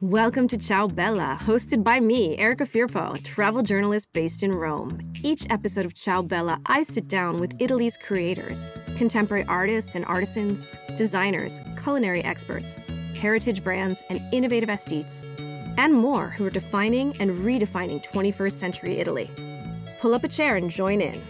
Welcome 0.00 0.46
to 0.48 0.56
Ciao 0.56 0.86
Bella, 0.86 1.36
hosted 1.42 1.82
by 1.82 1.98
me, 1.98 2.38
Erica 2.38 2.64
Firpo, 2.64 3.20
travel 3.24 3.64
journalist 3.64 4.06
based 4.12 4.44
in 4.44 4.52
Rome. 4.52 5.00
Each 5.24 5.44
episode 5.50 5.84
of 5.84 5.94
Ciao 5.94 6.22
Bella, 6.22 6.60
I 6.66 6.84
sit 6.84 7.08
down 7.08 7.40
with 7.40 7.52
Italy's 7.58 7.96
creators, 7.96 8.64
contemporary 8.96 9.44
artists 9.48 9.96
and 9.96 10.04
artisans, 10.04 10.68
designers, 10.94 11.60
culinary 11.82 12.22
experts, 12.22 12.76
heritage 13.16 13.64
brands, 13.64 14.04
and 14.08 14.22
innovative 14.32 14.68
aesthetes, 14.68 15.20
and 15.78 15.92
more 15.92 16.28
who 16.28 16.46
are 16.46 16.50
defining 16.50 17.16
and 17.20 17.32
redefining 17.32 18.00
21st 18.06 18.52
century 18.52 19.00
Italy. 19.00 19.28
Pull 19.98 20.14
up 20.14 20.22
a 20.22 20.28
chair 20.28 20.54
and 20.54 20.70
join 20.70 21.00
in. 21.00 21.20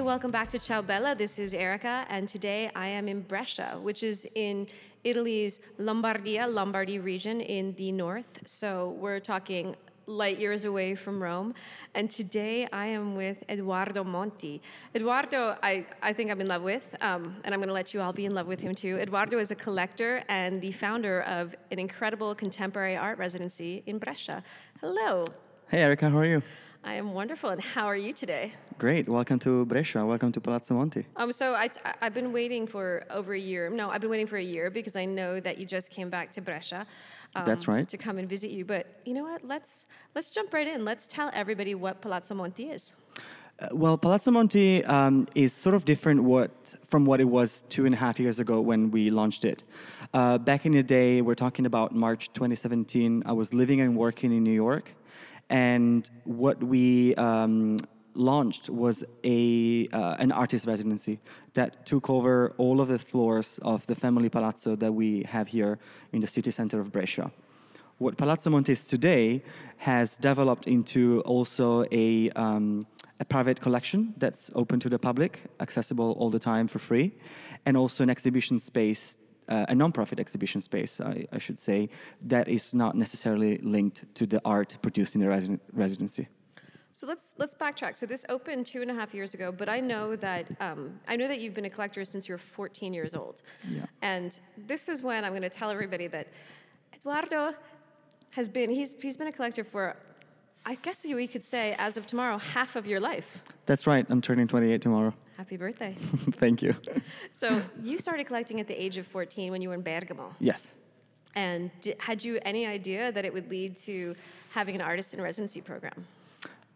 Hey, 0.00 0.06
welcome 0.06 0.30
back 0.30 0.48
to 0.48 0.58
Ciao 0.58 0.80
Bella. 0.80 1.14
This 1.14 1.38
is 1.38 1.52
Erica, 1.52 2.06
and 2.08 2.26
today 2.26 2.70
I 2.74 2.86
am 2.86 3.06
in 3.06 3.20
Brescia, 3.20 3.78
which 3.82 4.02
is 4.02 4.26
in 4.34 4.66
Italy's 5.04 5.60
Lombardia, 5.78 6.50
Lombardy 6.50 6.98
region 6.98 7.42
in 7.42 7.74
the 7.74 7.92
north. 7.92 8.40
So 8.46 8.96
we're 8.98 9.20
talking 9.20 9.76
light 10.06 10.38
years 10.38 10.64
away 10.64 10.94
from 10.94 11.22
Rome. 11.22 11.52
And 11.94 12.10
today 12.10 12.66
I 12.72 12.86
am 12.86 13.14
with 13.14 13.44
Edoardo 13.50 14.02
Monti. 14.02 14.62
Edoardo, 14.94 15.58
I, 15.62 15.84
I 16.00 16.14
think 16.14 16.30
I'm 16.30 16.40
in 16.40 16.48
love 16.48 16.62
with, 16.62 16.96
um, 17.02 17.36
and 17.44 17.52
I'm 17.52 17.60
going 17.60 17.68
to 17.68 17.74
let 17.74 17.92
you 17.92 18.00
all 18.00 18.14
be 18.14 18.24
in 18.24 18.34
love 18.34 18.46
with 18.46 18.60
him 18.60 18.74
too. 18.74 18.98
Edoardo 18.98 19.38
is 19.38 19.50
a 19.50 19.54
collector 19.54 20.24
and 20.30 20.62
the 20.62 20.72
founder 20.72 21.24
of 21.24 21.54
an 21.72 21.78
incredible 21.78 22.34
contemporary 22.34 22.96
art 22.96 23.18
residency 23.18 23.82
in 23.84 23.98
Brescia. 23.98 24.42
Hello. 24.80 25.26
Hey, 25.68 25.82
Erica, 25.82 26.08
how 26.08 26.16
are 26.16 26.24
you? 26.24 26.42
I 26.82 26.94
am 26.94 27.12
wonderful. 27.12 27.50
And 27.50 27.60
how 27.60 27.86
are 27.86 27.96
you 27.96 28.12
today? 28.12 28.54
Great. 28.78 29.08
Welcome 29.08 29.38
to 29.40 29.66
Brescia. 29.66 30.04
Welcome 30.04 30.32
to 30.32 30.40
Palazzo 30.40 30.74
Monti. 30.74 31.06
Um, 31.16 31.30
so 31.30 31.54
I, 31.54 31.68
I've 32.00 32.14
been 32.14 32.32
waiting 32.32 32.66
for 32.66 33.04
over 33.10 33.34
a 33.34 33.38
year. 33.38 33.68
No, 33.68 33.90
I've 33.90 34.00
been 34.00 34.10
waiting 34.10 34.26
for 34.26 34.38
a 34.38 34.42
year 34.42 34.70
because 34.70 34.96
I 34.96 35.04
know 35.04 35.40
that 35.40 35.58
you 35.58 35.66
just 35.66 35.90
came 35.90 36.08
back 36.08 36.32
to 36.32 36.40
Brescia. 36.40 36.86
Um, 37.34 37.44
That's 37.44 37.68
right. 37.68 37.86
To 37.88 37.98
come 37.98 38.16
and 38.18 38.26
visit 38.28 38.50
you. 38.50 38.64
But 38.64 38.86
you 39.04 39.12
know 39.12 39.24
what? 39.24 39.44
Let's 39.44 39.86
let's 40.14 40.30
jump 40.30 40.54
right 40.54 40.66
in. 40.66 40.84
Let's 40.84 41.06
tell 41.06 41.30
everybody 41.34 41.74
what 41.74 42.00
Palazzo 42.00 42.34
Monti 42.34 42.70
is. 42.70 42.94
Uh, 43.60 43.68
well, 43.72 43.98
Palazzo 43.98 44.30
Monti 44.30 44.82
um, 44.86 45.28
is 45.34 45.52
sort 45.52 45.74
of 45.74 45.84
different 45.84 46.22
what, 46.24 46.74
from 46.86 47.04
what 47.04 47.20
it 47.20 47.24
was 47.24 47.62
two 47.68 47.84
and 47.84 47.94
a 47.94 47.98
half 47.98 48.18
years 48.18 48.40
ago 48.40 48.58
when 48.62 48.90
we 48.90 49.10
launched 49.10 49.44
it. 49.44 49.64
Uh, 50.14 50.38
back 50.38 50.64
in 50.64 50.72
the 50.72 50.82
day, 50.82 51.20
we're 51.20 51.34
talking 51.34 51.66
about 51.66 51.94
March 51.94 52.32
2017. 52.32 53.22
I 53.26 53.32
was 53.32 53.52
living 53.52 53.82
and 53.82 53.96
working 53.96 54.32
in 54.32 54.42
New 54.42 54.50
York. 54.52 54.92
And 55.50 56.08
what 56.24 56.62
we 56.62 57.14
um, 57.16 57.78
launched 58.14 58.70
was 58.70 59.04
a 59.24 59.88
uh, 59.92 60.16
an 60.18 60.32
artist 60.32 60.66
residency 60.66 61.18
that 61.54 61.84
took 61.84 62.08
over 62.08 62.54
all 62.56 62.80
of 62.80 62.88
the 62.88 62.98
floors 62.98 63.58
of 63.62 63.86
the 63.86 63.94
family 63.94 64.28
palazzo 64.28 64.76
that 64.76 64.92
we 64.92 65.24
have 65.24 65.48
here 65.48 65.78
in 66.12 66.20
the 66.20 66.26
city 66.26 66.50
center 66.50 66.80
of 66.80 66.92
Brescia. 66.92 67.30
What 67.98 68.16
Palazzo 68.16 68.48
Monti 68.48 68.72
is 68.72 68.86
today 68.86 69.42
has 69.76 70.16
developed 70.16 70.66
into 70.66 71.20
also 71.26 71.84
a 71.92 72.30
um, 72.30 72.86
a 73.18 73.24
private 73.24 73.60
collection 73.60 74.14
that's 74.16 74.50
open 74.54 74.80
to 74.80 74.88
the 74.88 74.98
public, 74.98 75.42
accessible 75.60 76.12
all 76.12 76.30
the 76.30 76.38
time 76.38 76.66
for 76.66 76.78
free, 76.78 77.12
and 77.66 77.76
also 77.76 78.02
an 78.02 78.08
exhibition 78.08 78.58
space 78.58 79.18
uh, 79.50 79.66
a 79.68 79.74
non-profit 79.74 80.18
exhibition 80.18 80.60
space, 80.60 81.00
I, 81.00 81.26
I, 81.32 81.38
should 81.38 81.58
say, 81.58 81.88
that 82.22 82.48
is 82.48 82.72
not 82.72 82.94
necessarily 82.96 83.58
linked 83.58 84.04
to 84.14 84.26
the 84.26 84.40
art 84.44 84.78
produced 84.80 85.14
in 85.14 85.20
the 85.20 85.26
resi- 85.26 85.60
residency. 85.72 86.28
So 86.92 87.06
let's 87.06 87.34
let's 87.38 87.54
backtrack. 87.54 87.96
So 87.96 88.04
this 88.04 88.24
opened 88.28 88.66
two 88.66 88.82
and 88.82 88.90
a 88.90 88.94
half 88.94 89.14
years 89.14 89.32
ago, 89.32 89.52
but 89.52 89.68
I 89.68 89.80
know 89.80 90.16
that 90.16 90.46
um, 90.60 90.98
I 91.08 91.16
know 91.16 91.28
that 91.28 91.40
you've 91.40 91.54
been 91.54 91.64
a 91.64 91.70
collector 91.70 92.04
since 92.04 92.28
you 92.28 92.34
were 92.34 92.38
14 92.38 92.92
years 92.92 93.14
old. 93.14 93.42
Yeah. 93.68 93.86
And 94.02 94.38
this 94.66 94.88
is 94.88 95.02
when 95.02 95.24
I'm 95.24 95.32
going 95.32 95.42
to 95.42 95.48
tell 95.50 95.70
everybody 95.70 96.08
that 96.08 96.28
Edoardo 96.94 97.54
has 98.30 98.48
been 98.48 98.70
he's 98.70 98.96
he's 99.00 99.16
been 99.16 99.28
a 99.28 99.32
collector 99.32 99.64
for 99.64 99.96
I 100.66 100.74
guess 100.76 101.04
we 101.04 101.26
could 101.26 101.44
say 101.44 101.74
as 101.78 101.96
of 101.96 102.06
tomorrow 102.06 102.36
half 102.36 102.76
of 102.76 102.86
your 102.86 103.00
life. 103.00 103.42
That's 103.66 103.86
right. 103.86 104.04
I'm 104.10 104.20
turning 104.20 104.46
28 104.46 104.82
tomorrow. 104.82 105.14
Happy 105.40 105.56
birthday. 105.56 105.94
Thank 106.32 106.60
you. 106.60 106.76
So 107.32 107.62
you 107.82 107.96
started 107.96 108.26
collecting 108.26 108.60
at 108.60 108.68
the 108.68 108.78
age 108.78 108.98
of 108.98 109.06
14 109.06 109.50
when 109.50 109.62
you 109.62 109.70
were 109.70 109.74
in 109.74 109.80
Bergamo. 109.80 110.34
Yes. 110.38 110.74
And 111.34 111.70
did, 111.80 111.96
had 111.98 112.22
you 112.22 112.38
any 112.44 112.66
idea 112.66 113.10
that 113.10 113.24
it 113.24 113.32
would 113.32 113.48
lead 113.48 113.78
to 113.88 114.14
having 114.50 114.74
an 114.74 114.82
artist 114.82 115.14
in 115.14 115.22
residency 115.22 115.62
program? 115.62 116.06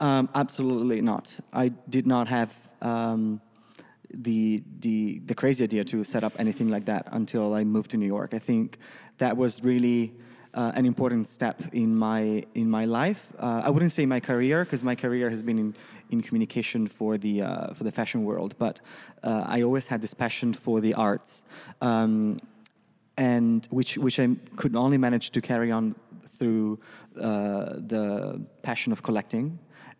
Um, 0.00 0.30
absolutely 0.34 1.02
not. 1.02 1.38
I 1.52 1.72
did 1.90 2.06
not 2.06 2.26
have 2.28 2.56
um, 2.80 3.38
the, 4.14 4.62
the, 4.80 5.18
the 5.26 5.34
crazy 5.34 5.62
idea 5.64 5.84
to 5.84 6.02
set 6.02 6.24
up 6.24 6.32
anything 6.38 6.70
like 6.70 6.86
that 6.86 7.06
until 7.12 7.52
I 7.52 7.64
moved 7.64 7.90
to 7.90 7.98
New 7.98 8.06
York. 8.06 8.32
I 8.32 8.38
think 8.38 8.78
that 9.18 9.36
was 9.36 9.62
really 9.62 10.14
uh, 10.54 10.72
an 10.74 10.86
important 10.86 11.28
step 11.28 11.62
in 11.72 11.94
my 11.94 12.44
in 12.54 12.70
my 12.70 12.84
life. 12.84 13.28
Uh, 13.38 13.62
I 13.64 13.70
wouldn't 13.70 13.92
say 13.92 14.06
my 14.06 14.20
career 14.20 14.64
because 14.64 14.82
my 14.82 14.94
career 14.94 15.28
has 15.28 15.42
been 15.42 15.58
in, 15.58 15.74
in 16.10 16.22
communication 16.22 16.86
for 16.86 17.18
the 17.18 17.42
uh, 17.42 17.74
for 17.74 17.84
the 17.84 17.92
fashion 17.92 18.24
world, 18.24 18.54
but 18.58 18.80
uh, 19.22 19.44
I 19.46 19.62
always 19.62 19.86
had 19.86 20.00
this 20.00 20.14
passion 20.14 20.54
for 20.54 20.80
the 20.80 20.94
arts, 20.94 21.42
um, 21.80 22.40
and 23.16 23.66
which 23.70 23.98
which 23.98 24.18
I 24.18 24.28
could 24.56 24.76
only 24.76 24.98
manage 24.98 25.30
to 25.30 25.40
carry 25.40 25.70
on 25.70 25.94
through 26.38 26.78
uh, 27.20 27.74
the 27.76 28.40
passion 28.62 28.92
of 28.92 29.02
collecting 29.02 29.58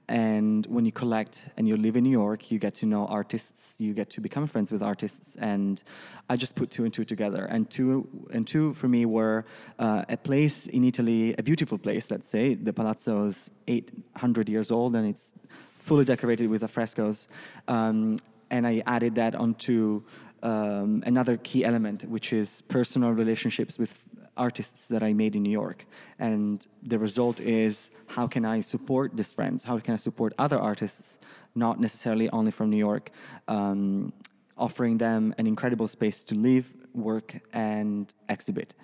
and 0.09 0.67
when 0.67 0.85
you 0.85 0.93
collect 0.93 1.49
and 1.57 1.67
you 1.67 1.77
live 1.77 1.97
in 1.97 2.05
New 2.05 2.11
York, 2.11 2.51
you 2.51 2.59
get 2.59 2.75
to 2.75 2.87
know 2.87 3.07
artists, 3.07 3.75
you 3.79 3.95
get 3.95 4.11
to 4.11 4.21
become 4.21 4.47
friends 4.47 4.71
with 4.71 4.83
artists, 4.83 5.37
and 5.37 5.83
I 6.29 6.37
just 6.37 6.57
put 6.57 6.71
two 6.71 6.85
and 6.85 6.93
two 6.93 7.05
together. 7.05 7.47
And 7.47 7.71
two 7.71 8.07
and 8.31 8.47
two 8.47 8.75
for 8.75 8.89
me 8.89 9.07
were 9.07 9.47
uh, 9.79 10.05
a 10.09 10.17
place 10.17 10.67
in 10.67 10.85
Italy, 10.85 11.35
a 11.39 11.43
beautiful 11.43 11.79
place. 11.79 12.11
Let's 12.11 12.29
say 12.29 12.55
the 12.55 12.73
Palazzo 12.73 13.27
is 13.27 13.51
800 13.67 14.49
years 14.49 14.71
old 14.71 14.95
and 14.95 15.09
it's 15.09 15.35
fully 15.79 16.05
decorated 16.05 16.49
with 16.49 16.69
frescoes. 16.71 17.29
Um, 17.69 18.17
and 18.51 18.67
I 18.67 18.83
added 18.87 19.15
that 19.15 19.35
onto 19.35 20.03
um, 20.43 21.03
another 21.07 21.39
key 21.39 21.65
element, 21.65 22.05
which 22.05 22.33
is 22.33 22.63
personal 22.69 23.13
relationships 23.13 23.79
with 23.79 23.99
artists 24.37 24.89
that 24.89 25.03
I 25.03 25.13
made 25.13 25.37
in 25.37 25.43
New 25.43 25.51
York. 25.51 25.87
And 26.19 26.67
the 26.83 26.99
result 26.99 27.41
is 27.41 27.91
how 28.07 28.27
can 28.27 28.45
I 28.45 28.61
support 28.61 29.17
these 29.17 29.33
friends? 29.33 29.65
How 29.65 29.79
can 29.79 29.95
I 29.95 29.97
support 29.97 30.35
other 30.39 30.59
artists, 30.59 31.19
not 31.55 31.81
necessarily 31.81 32.29
only 32.31 32.51
from 32.51 32.71
New 32.71 32.79
York, 32.79 33.11
um, 33.49 34.13
offering 34.57 34.99
them 34.99 35.35
an 35.39 35.47
incredible 35.47 35.89
space 35.89 36.25
to 36.25 36.35
live, 36.35 36.73
work, 36.95 37.35
and 37.53 38.15
exhibit. 38.29 38.75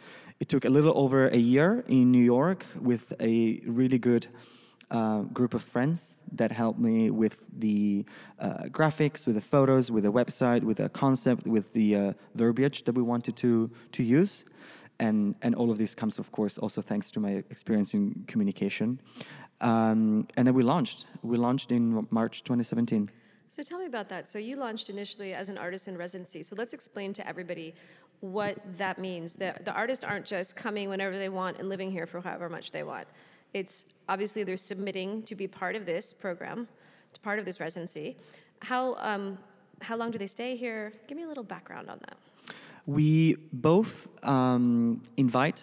It 0.41 0.49
took 0.49 0.65
a 0.65 0.71
little 0.71 0.93
over 0.97 1.29
a 1.29 1.37
year 1.37 1.85
in 1.87 2.11
New 2.11 2.23
York 2.23 2.65
with 2.81 3.13
a 3.21 3.61
really 3.67 3.99
good. 3.99 4.27
Uh, 4.93 5.21
group 5.33 5.55
of 5.55 5.63
friends 5.63 6.19
that 6.33 6.51
helped 6.51 6.81
me 6.81 7.11
with 7.11 7.45
the 7.61 8.05
uh, 8.41 8.65
graphics, 8.71 9.25
with 9.25 9.37
the 9.37 9.41
photos, 9.41 9.89
with 9.89 10.03
the 10.03 10.11
website, 10.11 10.65
with 10.65 10.79
the 10.79 10.89
concept, 10.89 11.47
with 11.47 11.73
the 11.75 11.95
uh, 11.95 12.13
verbiage 12.35 12.83
that 12.83 12.97
we 12.97 13.01
wanted 13.01 13.37
to 13.37 13.71
to 13.93 14.03
use 14.03 14.45
and 15.01 15.35
and 15.43 15.55
all 15.55 15.71
of 15.71 15.79
this 15.79 15.95
comes, 15.95 16.19
of 16.19 16.31
course, 16.31 16.59
also 16.59 16.81
thanks 16.81 17.11
to 17.13 17.21
my 17.21 17.43
experience 17.51 17.95
in 17.95 18.25
communication. 18.29 19.01
Um, 19.61 20.29
and 20.37 20.47
then 20.47 20.55
we 20.55 20.63
launched. 20.63 21.07
We 21.23 21.37
launched 21.37 21.73
in 21.73 22.07
March 22.11 22.45
2017. 22.45 23.11
So 23.49 23.63
tell 23.65 23.81
me 23.81 23.87
about 23.87 24.09
that. 24.11 24.31
So 24.31 24.39
you 24.39 24.57
launched 24.57 24.91
initially 24.91 25.35
as 25.35 25.49
an 25.49 25.59
artist 25.59 25.89
in 25.89 25.97
residency. 25.99 26.43
So 26.45 26.55
let's 26.57 26.73
explain 26.73 27.13
to 27.15 27.27
everybody 27.27 27.75
what 28.21 28.57
that 28.77 28.99
means. 28.99 29.35
The, 29.35 29.55
the 29.65 29.73
artists 29.73 30.05
aren't 30.05 30.25
just 30.25 30.55
coming 30.55 30.89
whenever 30.89 31.19
they 31.19 31.29
want 31.29 31.59
and 31.59 31.69
living 31.69 31.91
here 31.91 32.07
for 32.07 32.21
however 32.21 32.49
much 32.49 32.71
they 32.71 32.85
want. 32.85 33.09
It's 33.53 33.87
obviously 34.09 34.45
they're 34.45 34.57
submitting 34.57 35.25
to 35.25 35.35
be 35.35 35.49
part 35.49 35.75
of 35.75 35.85
this 35.85 36.15
program, 36.15 36.69
to 37.13 37.21
part 37.21 37.39
of 37.41 37.45
this 37.45 37.59
residency. 37.59 38.17
How 38.61 38.95
um, 38.97 39.37
how 39.81 39.97
long 39.97 40.11
do 40.11 40.19
they 40.19 40.27
stay 40.27 40.57
here? 40.57 40.93
Give 41.09 41.17
me 41.17 41.25
a 41.25 41.29
little 41.29 41.43
background 41.43 41.89
on 41.91 41.99
that. 42.07 42.17
We 42.87 43.37
both 43.53 44.09
um, 44.23 45.03
invite 45.17 45.63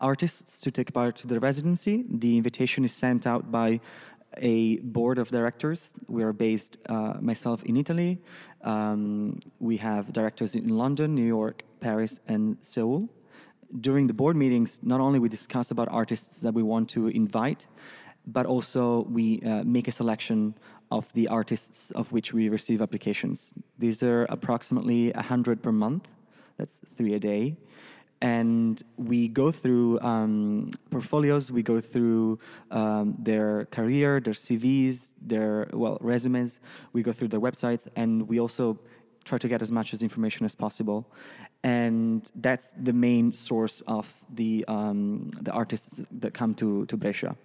artists 0.00 0.60
to 0.60 0.70
take 0.70 0.92
part 0.92 1.16
to 1.16 1.26
the 1.26 1.40
residency. 1.40 2.04
The 2.08 2.36
invitation 2.36 2.84
is 2.84 2.92
sent 2.92 3.26
out 3.26 3.50
by 3.50 3.80
a 4.36 4.78
board 4.78 5.18
of 5.18 5.30
directors. 5.30 5.92
We 6.06 6.22
are 6.22 6.32
based, 6.32 6.76
uh, 6.88 7.14
myself, 7.20 7.62
in 7.64 7.76
Italy. 7.76 8.20
Um, 8.62 9.40
we 9.58 9.76
have 9.78 10.12
directors 10.12 10.54
in 10.54 10.68
London, 10.68 11.14
New 11.14 11.26
York, 11.26 11.64
Paris, 11.80 12.20
and 12.28 12.56
Seoul. 12.60 13.08
During 13.80 14.06
the 14.06 14.14
board 14.14 14.36
meetings, 14.36 14.80
not 14.82 15.00
only 15.00 15.18
we 15.18 15.28
discuss 15.28 15.70
about 15.70 15.88
artists 15.90 16.40
that 16.42 16.54
we 16.54 16.62
want 16.62 16.88
to 16.90 17.08
invite, 17.08 17.66
but 18.26 18.46
also 18.46 19.02
we 19.10 19.40
uh, 19.42 19.64
make 19.64 19.88
a 19.88 19.92
selection 19.92 20.54
of 20.90 21.12
the 21.12 21.28
artists 21.28 21.90
of 21.92 22.12
which 22.12 22.32
we 22.32 22.48
receive 22.48 22.80
applications. 22.80 23.52
These 23.78 24.02
are 24.02 24.24
approximately 24.30 25.10
100 25.12 25.62
per 25.62 25.72
month. 25.72 26.08
That's 26.58 26.80
three 26.94 27.14
a 27.14 27.18
day. 27.18 27.56
And 28.20 28.82
we 28.96 29.28
go 29.28 29.52
through 29.52 30.00
um, 30.00 30.72
portfolios, 30.90 31.52
we 31.52 31.62
go 31.62 31.78
through 31.78 32.40
um, 32.72 33.14
their 33.16 33.66
career, 33.66 34.18
their 34.18 34.34
CVs, 34.34 35.12
their, 35.22 35.68
well, 35.72 35.98
resumes. 36.00 36.58
We 36.92 37.04
go 37.04 37.12
through 37.12 37.28
their 37.28 37.40
websites, 37.40 37.86
and 37.94 38.28
we 38.28 38.40
also 38.40 38.76
try 39.24 39.38
to 39.38 39.46
get 39.46 39.62
as 39.62 39.70
much 39.70 39.94
as 39.94 40.02
information 40.02 40.44
as 40.46 40.56
possible, 40.56 41.06
and 41.62 42.28
that's 42.36 42.72
the 42.72 42.92
main 42.92 43.32
source 43.32 43.82
of 43.86 44.12
the 44.34 44.64
um, 44.66 45.30
the 45.42 45.52
artists 45.52 46.00
that 46.10 46.34
come 46.34 46.54
to 46.54 46.86
to 46.86 46.96
Brescia 46.96 47.36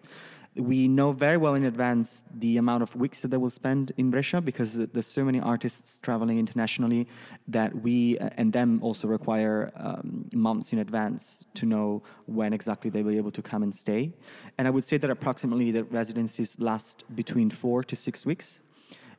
we 0.55 0.87
know 0.87 1.11
very 1.11 1.37
well 1.37 1.55
in 1.55 1.65
advance 1.65 2.23
the 2.35 2.57
amount 2.57 2.83
of 2.83 2.95
weeks 2.95 3.21
that 3.21 3.29
they 3.29 3.37
will 3.37 3.49
spend 3.49 3.91
in 3.97 4.11
Brescia 4.11 4.39
because 4.39 4.75
there's 4.75 5.07
so 5.07 5.23
many 5.23 5.39
artists 5.39 5.99
traveling 6.01 6.37
internationally 6.37 7.07
that 7.47 7.73
we 7.81 8.19
uh, 8.19 8.29
and 8.37 8.53
them 8.53 8.79
also 8.83 9.07
require 9.07 9.71
um, 9.77 10.29
months 10.33 10.71
in 10.71 10.79
advance 10.79 11.45
to 11.55 11.65
know 11.65 12.03
when 12.27 12.53
exactly 12.53 12.89
they 12.91 13.01
will 13.01 13.11
be 13.11 13.17
able 13.17 13.31
to 13.31 13.41
come 13.41 13.63
and 13.63 13.73
stay. 13.73 14.13
And 14.57 14.67
I 14.67 14.71
would 14.71 14.83
say 14.83 14.97
that 14.97 15.09
approximately 15.09 15.71
the 15.71 15.85
residencies 15.85 16.59
last 16.59 17.03
between 17.15 17.49
four 17.49 17.83
to 17.83 17.95
six 17.95 18.25
weeks, 18.25 18.59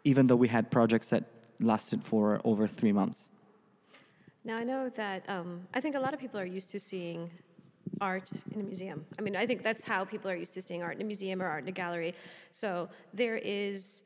even 0.05 0.27
though 0.29 0.37
we 0.37 0.49
had 0.49 0.71
projects 0.71 1.09
that 1.09 1.25
lasted 1.61 2.03
for 2.05 2.41
over 2.45 2.69
three 2.69 2.93
months. 2.93 3.29
Now, 4.45 4.59
I 4.59 4.65
know 4.65 4.89
that 4.91 5.29
um, 5.29 5.67
I 5.73 5.81
think 5.81 5.97
a 5.97 6.01
lot 6.01 6.13
of 6.13 6.21
people 6.21 6.39
are 6.39 6.45
used 6.45 6.71
to 6.71 6.81
seeing 6.81 7.31
art 8.11 8.31
in 8.53 8.61
a 8.61 8.67
museum. 8.73 8.99
I 9.19 9.21
mean, 9.23 9.35
I 9.43 9.45
think 9.49 9.63
that's 9.69 9.85
how 9.93 10.01
people 10.05 10.29
are 10.31 10.41
used 10.45 10.55
to 10.59 10.63
seeing 10.69 10.83
art 10.87 10.97
in 10.97 11.03
a 11.07 11.11
museum 11.13 11.39
or 11.43 11.49
art 11.55 11.63
in 11.65 11.69
a 11.69 11.79
gallery. 11.83 12.13
So 12.53 12.69
there 13.21 13.39
is 13.39 14.03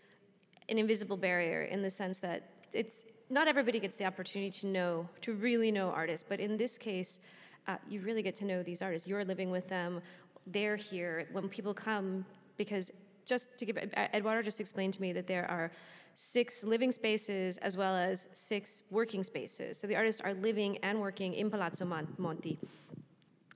an 0.69 0.77
invisible 0.79 1.19
barrier 1.29 1.63
in 1.75 1.81
the 1.87 1.91
sense 2.01 2.19
that 2.27 2.39
it's 2.73 2.97
not 3.31 3.45
everybody 3.49 3.79
gets 3.87 3.97
the 3.97 4.07
opportunity 4.13 4.53
to 4.61 4.67
know, 4.67 5.09
to 5.23 5.31
really 5.35 5.71
know 5.79 5.89
artists, 5.91 6.25
but 6.33 6.39
in 6.47 6.57
this 6.57 6.79
case, 6.79 7.21
uh, 7.67 7.77
you 7.93 8.01
really 8.01 8.23
get 8.23 8.35
to 8.37 8.45
know 8.51 8.63
these 8.63 8.81
artists. 8.87 9.07
You're 9.09 9.25
living 9.35 9.51
with 9.51 9.67
them, 9.69 10.01
they're 10.47 10.77
here. 10.77 11.29
When 11.33 11.49
people 11.49 11.75
come, 11.75 12.25
because 12.57 12.91
just 13.27 13.59
to 13.59 13.67
give, 13.67 13.77
Edoardo 14.17 14.43
just 14.43 14.61
explained 14.61 14.95
to 14.95 15.03
me 15.03 15.13
that 15.13 15.27
there 15.27 15.47
are 15.51 15.71
six 16.15 16.65
living 16.65 16.93
spaces 17.01 17.59
as 17.59 17.77
well 17.77 17.95
as 17.95 18.29
six 18.33 18.83
working 18.91 19.23
spaces. 19.23 19.79
So 19.79 19.87
the 19.87 19.97
artists 19.97 20.21
are 20.21 20.35
living 20.35 20.79
and 20.79 21.01
working 21.01 21.35
in 21.35 21.51
Palazzo 21.51 21.85
Monti. 22.17 22.59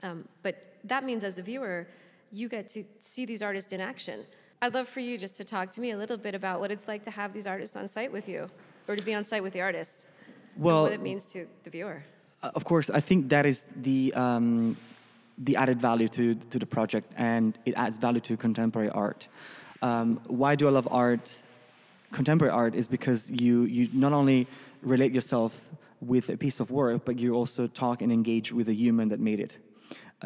Um, 0.02 0.26
but 0.42 0.74
that 0.84 1.04
means 1.04 1.24
as 1.24 1.38
a 1.38 1.42
viewer, 1.42 1.86
you 2.32 2.48
get 2.48 2.68
to 2.70 2.84
see 3.00 3.24
these 3.24 3.42
artists 3.42 3.72
in 3.72 3.80
action. 3.80 4.24
I'd 4.60 4.74
love 4.74 4.88
for 4.88 5.00
you 5.00 5.18
just 5.18 5.36
to 5.36 5.44
talk 5.44 5.70
to 5.72 5.80
me 5.80 5.90
a 5.90 5.96
little 5.96 6.16
bit 6.16 6.34
about 6.34 6.60
what 6.60 6.70
it's 6.70 6.88
like 6.88 7.04
to 7.04 7.10
have 7.10 7.32
these 7.32 7.46
artists 7.46 7.76
on 7.76 7.88
site 7.88 8.12
with 8.12 8.28
you, 8.28 8.48
or 8.88 8.96
to 8.96 9.02
be 9.02 9.14
on 9.14 9.24
site 9.24 9.42
with 9.42 9.52
the 9.52 9.60
artists. 9.60 10.06
Well, 10.56 10.84
what 10.84 10.92
it 10.92 11.00
means 11.00 11.24
to 11.26 11.46
the 11.64 11.70
viewer. 11.70 12.02
Uh, 12.42 12.50
of 12.54 12.64
course, 12.64 12.90
I 12.90 13.00
think 13.00 13.28
that 13.30 13.46
is 13.46 13.66
the 13.76 14.12
um, 14.14 14.76
the 15.38 15.56
added 15.56 15.80
value 15.80 16.08
to 16.08 16.34
to 16.34 16.58
the 16.58 16.66
project, 16.66 17.12
and 17.16 17.58
it 17.64 17.74
adds 17.76 17.96
value 17.98 18.20
to 18.20 18.36
contemporary 18.36 18.90
art. 18.90 19.28
Um, 19.82 20.20
why 20.26 20.54
do 20.54 20.68
I 20.68 20.70
love 20.70 20.88
art? 20.90 21.44
Contemporary 22.12 22.52
art 22.52 22.74
is 22.74 22.86
because 22.86 23.30
you 23.30 23.64
you 23.64 23.88
not 23.92 24.12
only 24.12 24.46
relate 24.82 25.12
yourself 25.12 25.70
with 26.00 26.28
a 26.28 26.36
piece 26.36 26.60
of 26.60 26.70
work, 26.70 27.04
but 27.04 27.18
you 27.18 27.34
also 27.34 27.66
talk 27.68 28.02
and 28.02 28.12
engage 28.12 28.52
with 28.52 28.66
the 28.66 28.74
human 28.74 29.08
that 29.08 29.20
made 29.20 29.40
it 29.40 29.56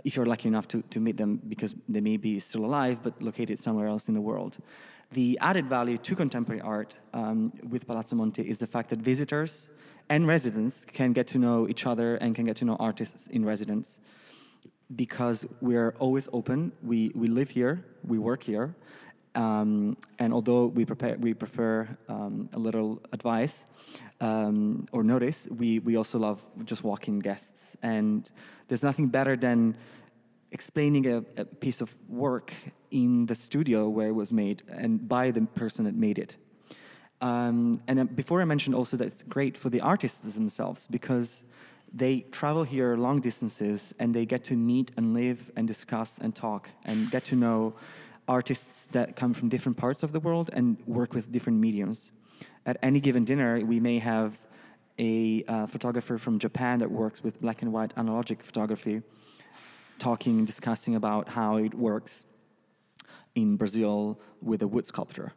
if 0.05 0.17
you're 0.17 0.27
lucky 0.27 0.49
enough 0.49 0.69
to, 0.69 0.83
to 0.91 1.01
meet 1.01 1.17
them 1.17 1.41
because 1.49 1.75
they 1.89 2.01
may 2.01 2.17
be 2.17 2.39
still 2.39 2.65
alive 2.65 2.99
but 3.03 3.21
located 3.23 3.59
somewhere 3.59 3.87
else 3.87 4.09
in 4.09 4.15
the 4.15 4.21
world. 4.21 4.59
The 5.13 5.39
added 5.41 5.69
value 5.69 5.99
to 5.99 6.17
contemporary 6.17 6.61
art 6.61 6.97
um, 7.15 7.53
with 7.69 7.87
Palazzo 7.87 8.17
Monti 8.17 8.43
is 8.43 8.59
the 8.59 8.67
fact 8.67 8.91
that 8.91 8.99
visitors 8.99 9.69
and 10.09 10.27
residents 10.27 10.85
can 10.85 11.13
get 11.13 11.27
to 11.29 11.39
know 11.39 11.69
each 11.69 11.87
other 11.87 12.17
and 12.17 12.35
can 12.35 12.45
get 12.45 12.57
to 12.57 12.65
know 12.65 12.77
artists 12.79 13.27
in 13.29 13.45
residence 13.45 14.01
because 14.95 15.47
we're 15.61 15.95
always 15.99 16.29
open. 16.33 16.71
We, 16.83 17.11
we 17.15 17.27
live 17.27 17.51
here, 17.51 17.85
we 18.07 18.19
work 18.19 18.43
here, 18.43 18.75
um, 19.37 19.99
and 20.19 20.33
although 20.33 20.67
we, 20.67 20.85
prepare, 20.85 21.17
we 21.19 21.35
prefer 21.35 21.87
um, 22.09 22.49
a 22.55 22.59
little 22.59 23.01
advice 23.13 23.67
um, 24.21 24.87
or 24.93 25.05
notice, 25.05 25.47
we, 25.51 25.79
we 25.81 25.97
also 25.97 26.19
love 26.19 26.41
just 26.65 26.83
walking 26.83 27.19
guests. 27.19 27.77
And 27.83 28.29
there's 28.69 28.83
nothing 28.83 29.09
better 29.09 29.37
than 29.37 29.77
explaining 30.53 31.07
a, 31.07 31.23
a, 31.37 31.45
piece 31.45 31.83
of 31.83 31.95
work 32.09 32.55
in 32.91 33.27
the 33.27 33.35
studio 33.35 33.91
where 33.91 34.09
it 34.09 34.15
was 34.15 34.33
made 34.33 34.63
and 34.69 35.07
by 35.07 35.31
the 35.31 35.43
person 35.43 35.85
that 35.85 35.95
made 35.95 36.19
it. 36.19 36.37
Um, 37.21 37.83
and 37.89 38.01
uh, 38.01 38.05
before 38.05 38.41
I 38.41 38.47
mentioned 38.47 38.75
also 38.75 38.97
that 38.97 39.07
it's 39.07 39.23
great 39.23 39.55
for 39.57 39.69
the 39.69 39.83
artists 39.83 40.35
themselves 40.35 40.87
because 40.87 41.45
they 41.93 42.21
travel 42.31 42.65
here 42.65 42.97
long 42.97 43.21
distances 43.21 43.95
and 43.99 44.15
they 44.15 44.25
get 44.25 44.45
to 44.45 44.55
meet 44.55 44.93
and 44.97 45.13
live 45.13 45.51
and 45.57 45.69
discuss 45.69 46.19
and 46.21 46.35
talk 46.35 46.69
and 46.85 47.11
get 47.11 47.25
to 47.27 47.37
know 47.37 47.75
artists 48.29 48.87
that 48.93 49.17
come 49.17 49.33
from 49.33 49.49
different 49.49 49.77
parts 49.77 50.03
of 50.03 50.13
the 50.13 50.21
world 50.21 50.51
and 50.53 50.77
work 50.87 51.15
with 51.15 51.31
different 51.31 51.59
mediums. 51.59 52.13
At 52.65 52.77
any 52.83 53.01
given 53.01 53.25
dinner, 53.25 53.65
we 53.65 53.81
may 53.81 53.99
have 53.99 54.41
a 54.99 55.45
uh, 55.47 55.67
photographer 55.67 56.19
from 56.19 56.39
Japan 56.39 56.79
that 56.79 56.91
works 56.91 57.23
with 57.23 57.41
black 57.41 57.63
and 57.63 57.73
white 57.73 57.95
analogic 57.97 58.43
photography, 58.43 59.03
talking 59.99 60.39
and 60.39 60.47
discussing 60.47 60.97
about 60.97 61.29
how 61.29 61.57
it 61.57 61.75
works 61.75 62.25
in 63.35 63.57
Brazil 63.57 64.19
with 64.43 64.63
a 64.63 64.67
wood 64.67 64.87
sculptor. 64.87 65.33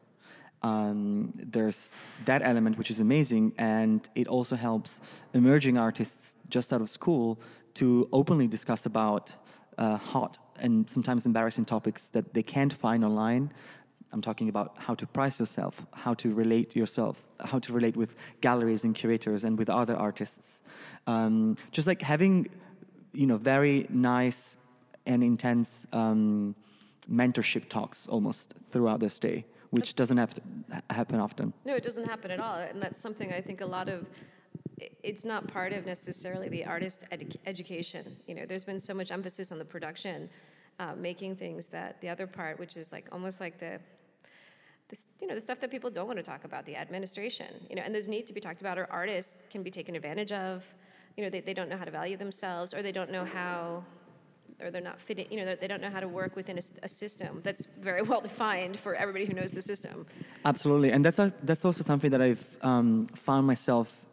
Um, 0.62 1.34
there's 1.36 1.92
that 2.26 2.42
element 2.44 2.78
which 2.78 2.92
is 2.92 3.00
amazing, 3.00 3.54
and 3.58 4.10
it 4.16 4.28
also 4.28 4.56
helps 4.56 5.00
emerging 5.34 5.78
artists 5.78 6.36
just 6.50 6.74
out 6.74 6.82
of 6.82 6.90
school 6.90 7.40
to 7.76 8.10
openly 8.12 8.48
discuss 8.48 8.86
about 8.86 9.32
uh, 9.80 9.98
hot 9.98 10.38
and 10.58 10.88
sometimes 10.90 11.26
embarrassing 11.26 11.66
topics 11.66 12.10
that 12.10 12.34
they 12.34 12.44
can't 12.44 12.74
find 12.74 13.04
online. 13.04 13.52
I'm 14.12 14.22
talking 14.22 14.50
about 14.50 14.76
how 14.78 14.96
to 14.96 15.06
price 15.08 15.40
yourself, 15.40 15.86
how 15.94 16.14
to 16.16 16.34
relate 16.34 16.76
yourself, 16.76 17.26
how 17.40 17.60
to 17.60 17.74
relate 17.74 17.96
with 17.96 18.16
galleries 18.42 18.84
and 18.84 18.94
curators 18.94 19.44
and 19.44 19.58
with 19.58 19.70
other 19.70 19.96
artists. 19.96 20.62
Um, 21.08 21.58
just 21.72 21.88
like 21.88 22.02
having, 22.02 22.48
you 23.14 23.28
know, 23.28 23.38
very 23.38 23.88
nice 23.90 24.58
and 25.06 25.24
intense 25.24 25.88
um, 25.94 26.56
mentorship 27.10 27.70
talks 27.70 28.08
almost 28.08 28.56
throughout 28.72 29.00
the 29.00 29.10
stay, 29.10 29.46
which 29.70 29.96
doesn't 29.96 30.18
have 30.18 30.34
to 30.34 30.42
happen 30.90 31.20
often. 31.20 31.54
No, 31.66 31.76
it 31.76 31.84
doesn't 31.84 32.06
happen 32.06 32.32
at 32.32 32.40
all, 32.40 32.56
and 32.56 32.82
that's 32.82 33.00
something 33.00 33.32
I 33.32 33.42
think 33.42 33.62
a 33.62 33.66
lot 33.66 33.90
of 33.90 34.08
it's 35.04 35.26
not 35.26 35.48
part 35.48 35.74
of 35.74 35.86
necessarily 35.86 36.50
the 36.50 36.66
artist 36.66 37.04
edu- 37.12 37.38
education. 37.46 38.16
You 38.28 38.36
know, 38.36 38.46
there's 38.46 38.64
been 38.64 38.80
so 38.80 38.94
much 38.94 39.12
emphasis 39.12 39.52
on 39.52 39.58
the 39.58 39.66
production, 39.66 40.30
uh, 40.80 40.94
making 40.96 41.36
things 41.36 41.68
that 41.68 42.00
the 42.02 42.10
other 42.10 42.28
part, 42.28 42.60
which 42.60 42.78
is 42.78 42.92
like 42.92 43.08
almost 43.12 43.40
like 43.40 43.60
the, 43.60 43.80
this, 44.90 45.06
you 45.22 45.28
know, 45.28 45.36
the 45.36 45.42
stuff 45.42 45.60
that 45.60 45.72
people 45.72 45.90
don't 45.90 46.08
want 46.08 46.18
to 46.18 46.24
talk 46.24 46.44
about, 46.44 46.66
the 46.66 46.76
administration. 46.76 47.66
You 47.70 47.76
know, 47.76 47.84
and 47.84 47.94
those 47.94 48.08
need 48.08 48.28
to 48.28 48.34
be 48.34 48.42
talked 48.42 48.62
about, 48.62 48.78
or 48.78 48.88
artists 48.92 49.40
can 49.50 49.64
be 49.64 49.72
taken 49.72 49.96
advantage 49.96 50.32
of. 50.32 50.64
You 51.18 51.24
know, 51.24 51.30
they, 51.30 51.42
they 51.42 51.54
don't 51.54 51.70
know 51.70 51.78
how 51.78 51.86
to 51.86 51.92
value 51.92 52.18
themselves, 52.18 52.74
or 52.74 52.82
they 52.82 52.92
don't 52.92 53.12
know 53.12 53.26
how 53.26 53.84
or 54.62 54.72
they're 54.72 54.82
not 54.82 55.00
fitting, 55.00 55.26
you 55.32 55.44
know, 55.44 55.56
they 55.56 55.68
don't 55.68 55.82
know 55.82 55.90
how 55.90 56.00
to 56.00 56.08
work 56.08 56.36
within 56.36 56.58
a, 56.58 56.62
a, 56.84 56.90
system 56.90 57.40
that's 57.44 57.66
very 57.66 58.02
well 58.10 58.22
defined 58.22 58.78
for 58.78 58.94
everybody 58.96 59.26
who 59.26 59.34
knows 59.34 59.52
the 59.52 59.62
system. 59.62 60.06
Absolutely, 60.46 60.92
and 60.92 61.04
that's 61.04 61.20
a, 61.20 61.34
that's 61.44 61.64
also 61.64 61.84
something 61.84 62.12
that 62.12 62.22
I've 62.22 62.46
um, 62.62 63.08
found 63.16 63.48
myself 63.48 64.06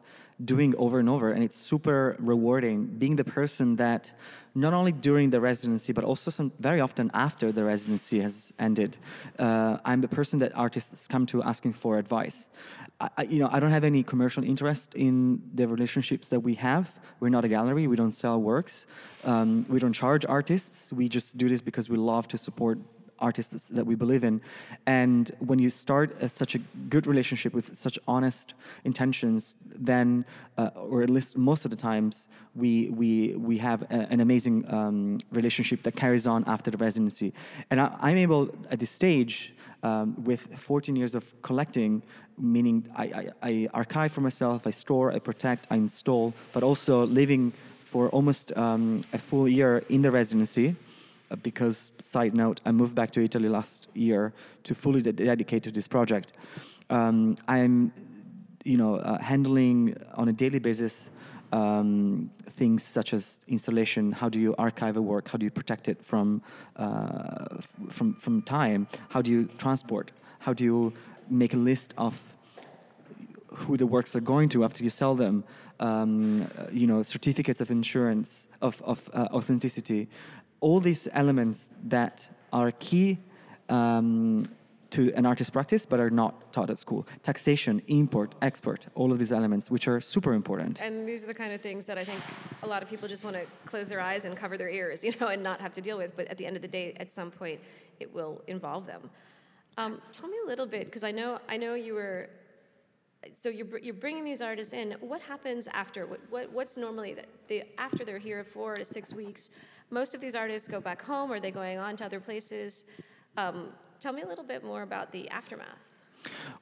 doing 0.44 0.74
over 0.76 0.98
and 0.98 1.08
over 1.08 1.32
and 1.32 1.42
it's 1.42 1.56
super 1.56 2.14
rewarding 2.18 2.84
being 2.84 3.16
the 3.16 3.24
person 3.24 3.76
that 3.76 4.12
not 4.54 4.74
only 4.74 4.92
during 4.92 5.30
the 5.30 5.40
residency 5.40 5.92
but 5.94 6.04
also 6.04 6.30
some, 6.30 6.52
very 6.60 6.80
often 6.80 7.10
after 7.14 7.52
the 7.52 7.64
residency 7.64 8.20
has 8.20 8.52
ended 8.58 8.98
uh, 9.38 9.78
i'm 9.86 10.02
the 10.02 10.08
person 10.08 10.38
that 10.38 10.54
artists 10.54 11.08
come 11.08 11.24
to 11.24 11.42
asking 11.42 11.72
for 11.72 11.98
advice. 11.98 12.48
I, 13.00 13.22
you 13.24 13.38
know 13.38 13.48
i 13.50 13.60
don't 13.60 13.70
have 13.70 13.84
any 13.84 14.02
commercial 14.02 14.44
interest 14.44 14.94
in 14.94 15.40
the 15.54 15.66
relationships 15.68 16.28
that 16.30 16.40
we 16.40 16.54
have. 16.54 16.98
We're 17.20 17.28
not 17.28 17.44
a 17.44 17.48
gallery. 17.48 17.86
We 17.86 17.96
don't 17.96 18.10
sell 18.10 18.40
works. 18.40 18.86
Um, 19.24 19.66
we 19.68 19.78
don't 19.78 19.92
charge 19.92 20.24
artists. 20.26 20.92
We 20.92 21.08
just 21.08 21.36
do 21.36 21.48
this 21.48 21.62
because 21.62 21.88
we 21.88 21.96
love 21.96 22.28
to 22.28 22.38
support 22.38 22.78
artists 23.18 23.68
that 23.68 23.86
we 23.86 23.94
believe 23.94 24.24
in. 24.24 24.40
And 24.86 25.30
when 25.38 25.58
you 25.58 25.70
start 25.70 26.16
a, 26.20 26.28
such 26.28 26.54
a 26.54 26.58
good 26.88 27.06
relationship 27.06 27.52
with 27.52 27.76
such 27.76 27.98
honest 28.06 28.54
intentions, 28.84 29.56
then, 29.74 30.24
uh, 30.58 30.70
or 30.74 31.02
at 31.02 31.10
least 31.10 31.36
most 31.36 31.64
of 31.64 31.70
the 31.70 31.76
times, 31.76 32.28
we 32.54 32.88
we 32.90 33.34
we 33.36 33.58
have 33.58 33.82
a, 33.82 34.06
an 34.10 34.20
amazing 34.20 34.64
um, 34.72 35.18
relationship 35.32 35.82
that 35.82 35.96
carries 35.96 36.26
on 36.26 36.44
after 36.46 36.70
the 36.70 36.78
residency. 36.78 37.32
And 37.70 37.80
I, 37.80 38.10
am 38.10 38.18
able 38.18 38.54
at 38.70 38.78
this 38.78 38.90
stage, 38.90 39.54
um, 39.82 40.14
with 40.24 40.48
14 40.58 40.96
years 40.96 41.14
of 41.14 41.24
collecting, 41.42 42.02
meaning 42.38 42.88
I, 42.96 43.04
I, 43.04 43.30
I 43.42 43.68
archive 43.74 44.12
for 44.12 44.20
myself, 44.20 44.66
I 44.66 44.70
store, 44.70 45.12
I 45.12 45.18
protect, 45.18 45.66
I 45.70 45.76
install, 45.76 46.34
but 46.52 46.62
also 46.62 47.06
living 47.06 47.52
for 47.82 48.08
almost 48.10 48.56
um, 48.56 49.00
a 49.12 49.18
full 49.18 49.48
year 49.48 49.84
in 49.88 50.02
the 50.02 50.10
residency 50.10 50.76
because, 51.42 51.90
side 51.98 52.34
note, 52.34 52.60
I 52.64 52.72
moved 52.72 52.94
back 52.94 53.10
to 53.12 53.22
Italy 53.22 53.48
last 53.48 53.88
year 53.94 54.32
to 54.64 54.74
fully 54.74 55.02
de- 55.02 55.12
dedicate 55.12 55.62
to 55.64 55.70
this 55.70 55.88
project. 55.88 56.32
Um, 56.90 57.36
I'm, 57.48 57.92
you 58.64 58.76
know, 58.76 58.96
uh, 58.96 59.18
handling 59.18 59.96
on 60.14 60.28
a 60.28 60.32
daily 60.32 60.58
basis 60.58 61.10
um, 61.52 62.30
things 62.50 62.82
such 62.82 63.12
as 63.14 63.40
installation. 63.48 64.12
How 64.12 64.28
do 64.28 64.38
you 64.38 64.54
archive 64.58 64.96
a 64.96 65.02
work? 65.02 65.28
How 65.28 65.38
do 65.38 65.44
you 65.44 65.50
protect 65.50 65.88
it 65.88 66.04
from 66.04 66.42
uh, 66.76 67.46
f- 67.58 67.74
from 67.90 68.14
from 68.14 68.42
time? 68.42 68.88
How 69.08 69.22
do 69.22 69.30
you 69.30 69.48
transport? 69.58 70.10
How 70.38 70.52
do 70.52 70.64
you 70.64 70.92
make 71.28 71.54
a 71.54 71.56
list 71.56 71.94
of 71.96 72.28
who 73.56 73.76
the 73.76 73.86
works 73.86 74.14
are 74.14 74.20
going 74.20 74.48
to 74.50 74.64
after 74.64 74.84
you 74.84 74.90
sell 74.90 75.14
them, 75.14 75.44
um, 75.80 76.42
uh, 76.58 76.66
you 76.70 76.86
know, 76.86 77.02
certificates 77.02 77.60
of 77.60 77.70
insurance, 77.70 78.46
of, 78.60 78.82
of 78.82 79.08
uh, 79.14 79.28
authenticity, 79.32 80.08
all 80.60 80.80
these 80.80 81.08
elements 81.12 81.68
that 81.84 82.28
are 82.52 82.72
key 82.72 83.18
um, 83.68 84.44
to 84.90 85.12
an 85.14 85.26
artist 85.26 85.52
practice 85.52 85.84
but 85.84 86.00
are 86.00 86.10
not 86.10 86.52
taught 86.52 86.70
at 86.70 86.78
school. 86.78 87.06
Taxation, 87.22 87.82
import, 87.88 88.34
export, 88.42 88.86
all 88.94 89.12
of 89.12 89.18
these 89.18 89.32
elements, 89.32 89.70
which 89.70 89.88
are 89.88 90.00
super 90.00 90.32
important. 90.32 90.80
And 90.80 91.06
these 91.06 91.24
are 91.24 91.26
the 91.26 91.34
kind 91.34 91.52
of 91.52 91.60
things 91.60 91.86
that 91.86 91.98
I 91.98 92.04
think 92.04 92.20
a 92.62 92.66
lot 92.66 92.82
of 92.82 92.88
people 92.88 93.08
just 93.08 93.24
want 93.24 93.36
to 93.36 93.44
close 93.66 93.88
their 93.88 94.00
eyes 94.00 94.24
and 94.24 94.36
cover 94.36 94.56
their 94.56 94.68
ears, 94.68 95.04
you 95.06 95.12
know, 95.20 95.28
and 95.28 95.42
not 95.42 95.60
have 95.60 95.74
to 95.74 95.80
deal 95.80 95.98
with. 95.98 96.16
But 96.16 96.28
at 96.28 96.38
the 96.38 96.46
end 96.46 96.56
of 96.56 96.62
the 96.62 96.68
day, 96.68 96.94
at 96.98 97.12
some 97.12 97.30
point, 97.30 97.60
it 98.00 98.12
will 98.12 98.42
involve 98.46 98.86
them. 98.86 99.10
Um, 99.78 100.00
tell 100.12 100.28
me 100.28 100.36
a 100.44 100.46
little 100.46 100.66
bit, 100.66 100.86
because 100.86 101.04
I 101.04 101.10
know 101.10 101.38
I 101.48 101.56
know 101.56 101.74
you 101.74 101.94
were. 101.94 102.30
So 103.38 103.48
you're, 103.48 103.78
you're 103.78 103.94
bringing 103.94 104.24
these 104.24 104.42
artists 104.42 104.72
in. 104.72 104.92
What 105.00 105.20
happens 105.20 105.68
after? 105.72 106.06
What, 106.06 106.20
what 106.30 106.52
what's 106.52 106.76
normally 106.76 107.14
the, 107.14 107.24
the 107.48 107.64
after 107.78 108.04
they're 108.04 108.18
here 108.18 108.44
four 108.44 108.76
to 108.76 108.84
six 108.84 109.12
weeks? 109.12 109.50
Most 109.90 110.14
of 110.14 110.20
these 110.20 110.34
artists 110.34 110.68
go 110.68 110.80
back 110.80 111.02
home, 111.02 111.30
or 111.30 111.36
are 111.36 111.40
they 111.40 111.50
going 111.50 111.78
on 111.78 111.96
to 111.96 112.04
other 112.04 112.20
places? 112.20 112.84
Um, 113.36 113.68
tell 114.00 114.12
me 114.12 114.22
a 114.22 114.26
little 114.26 114.44
bit 114.44 114.64
more 114.64 114.82
about 114.82 115.12
the 115.12 115.28
aftermath. 115.30 115.94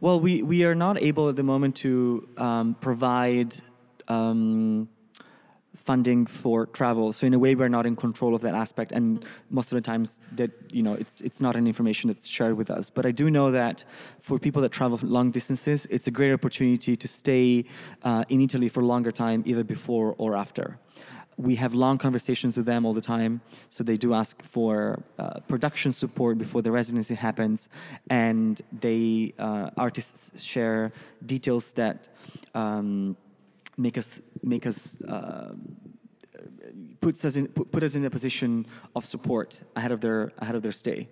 Well, 0.00 0.20
we, 0.20 0.42
we 0.42 0.64
are 0.64 0.74
not 0.74 1.00
able 1.00 1.28
at 1.28 1.36
the 1.36 1.42
moment 1.42 1.76
to 1.76 2.28
um, 2.36 2.74
provide 2.80 3.54
um, 4.08 4.88
funding 5.84 6.24
for 6.26 6.66
travel. 6.66 7.12
So 7.12 7.26
in 7.26 7.34
a 7.34 7.38
way, 7.38 7.54
we're 7.54 7.74
not 7.78 7.86
in 7.86 7.94
control 7.96 8.34
of 8.34 8.40
that 8.42 8.54
aspect, 8.54 8.90
and 8.92 9.04
mm-hmm. 9.20 9.54
most 9.58 9.70
of 9.70 9.76
the 9.76 9.86
times 9.92 10.20
that 10.40 10.50
you 10.76 10.82
know 10.82 10.94
it's 10.94 11.20
it's 11.20 11.40
not 11.46 11.54
an 11.56 11.66
information 11.66 12.08
that's 12.08 12.26
shared 12.26 12.56
with 12.60 12.70
us. 12.70 12.90
But 12.96 13.04
I 13.06 13.12
do 13.12 13.26
know 13.30 13.50
that 13.50 13.84
for 14.20 14.38
people 14.38 14.62
that 14.62 14.72
travel 14.72 14.98
long 15.02 15.30
distances, 15.30 15.86
it's 15.90 16.06
a 16.06 16.14
great 16.18 16.32
opportunity 16.32 16.96
to 16.96 17.08
stay 17.08 17.64
uh, 18.02 18.24
in 18.28 18.40
Italy 18.40 18.68
for 18.68 18.80
a 18.80 18.88
longer 18.94 19.12
time, 19.12 19.42
either 19.46 19.64
before 19.64 20.14
or 20.18 20.36
after 20.36 20.78
we 21.36 21.56
have 21.56 21.74
long 21.74 21.98
conversations 21.98 22.56
with 22.56 22.66
them 22.66 22.86
all 22.86 22.94
the 22.94 23.00
time. 23.00 23.40
So 23.68 23.82
they 23.82 23.96
do 23.96 24.14
ask 24.14 24.42
for 24.42 25.02
uh, 25.18 25.40
production 25.48 25.90
support 25.92 26.38
before 26.38 26.62
the 26.62 26.70
residency 26.70 27.14
happens, 27.14 27.68
and 28.08 28.60
they 28.80 29.34
uh, 29.38 29.70
artists 29.76 30.30
share 30.40 30.92
details 31.26 31.72
that 31.72 32.08
um, 32.54 33.16
make 33.76 33.98
us 33.98 34.20
make 34.42 34.66
us. 34.66 35.00
Uh, 35.02 35.52
puts 37.00 37.24
us 37.24 37.36
in 37.36 37.46
put, 37.48 37.70
put, 37.70 37.84
us 37.84 37.94
in 37.94 38.04
a 38.04 38.10
position 38.10 38.66
of 38.96 39.04
support 39.04 39.60
ahead 39.76 39.92
of 39.92 40.00
their 40.00 40.32
ahead 40.38 40.54
of 40.54 40.62
their 40.62 40.72
stay. 40.72 41.08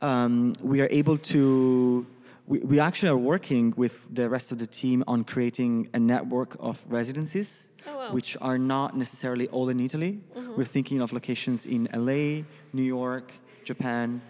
Um, 0.00 0.52
we 0.62 0.80
are 0.80 0.88
able 0.90 1.18
to 1.18 2.06
we, 2.46 2.58
we 2.60 2.80
actually 2.80 3.08
are 3.08 3.16
working 3.16 3.74
with 3.76 4.06
the 4.12 4.28
rest 4.28 4.52
of 4.52 4.58
the 4.58 4.66
team 4.66 5.02
on 5.06 5.24
creating 5.24 5.88
a 5.94 5.98
network 5.98 6.56
of 6.60 6.82
residencies 6.88 7.68
oh, 7.86 7.96
wow. 7.96 8.12
which 8.12 8.36
are 8.40 8.58
not 8.58 8.96
necessarily 8.96 9.48
all 9.48 9.68
in 9.68 9.80
Italy. 9.80 10.20
Mm-hmm. 10.36 10.56
We're 10.56 10.64
thinking 10.64 11.00
of 11.00 11.12
locations 11.12 11.66
in 11.66 11.88
LA, 11.92 12.44
New 12.72 12.82
York, 12.82 13.32
Japan, 13.64 14.20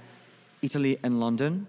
Italy, 0.63 0.99
and 1.03 1.21
London 1.21 1.67